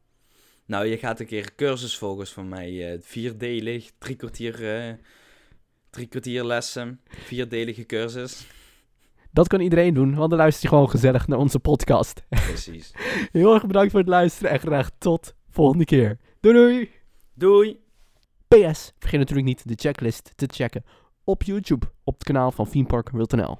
Nou, 0.65 0.85
je 0.85 0.97
gaat 0.97 1.19
een 1.19 1.25
keer 1.25 1.43
een 1.43 1.55
cursus 1.55 1.97
volgens 1.97 2.33
van 2.33 2.49
mij. 2.49 2.93
eh 2.93 2.99
vierdelig, 3.01 3.91
drie 3.97 4.15
kwartier, 4.15 4.77
eh, 4.77 4.93
drie 5.89 6.07
kwartier 6.07 6.45
lessen. 6.45 7.01
Vierdelige 7.07 7.85
cursus. 7.85 8.47
Dat 9.31 9.47
kan 9.47 9.59
iedereen 9.59 9.93
doen, 9.93 10.15
want 10.15 10.29
dan 10.29 10.39
luistert 10.39 10.63
je 10.63 10.69
gewoon 10.69 10.89
gezellig 10.89 11.27
naar 11.27 11.37
onze 11.37 11.59
podcast. 11.59 12.23
Precies. 12.29 12.91
Heel 13.31 13.53
erg 13.53 13.65
bedankt 13.67 13.91
voor 13.91 13.99
het 13.99 14.09
luisteren 14.09 14.51
en 14.51 14.59
graag 14.59 14.89
tot 14.97 15.35
volgende 15.49 15.85
keer. 15.85 16.17
Doei 16.39 16.55
doei! 16.55 16.91
Doei! 17.33 17.79
PS, 18.47 18.91
vergeet 18.99 19.19
natuurlijk 19.19 19.47
niet 19.47 19.67
de 19.67 19.75
checklist 19.75 20.31
te 20.35 20.47
checken 20.51 20.83
op 21.23 21.43
YouTube 21.43 21.85
op 22.03 22.13
het 22.13 22.23
kanaal 22.23 22.51
van 22.51 22.69
Themepark.nl. 22.69 23.57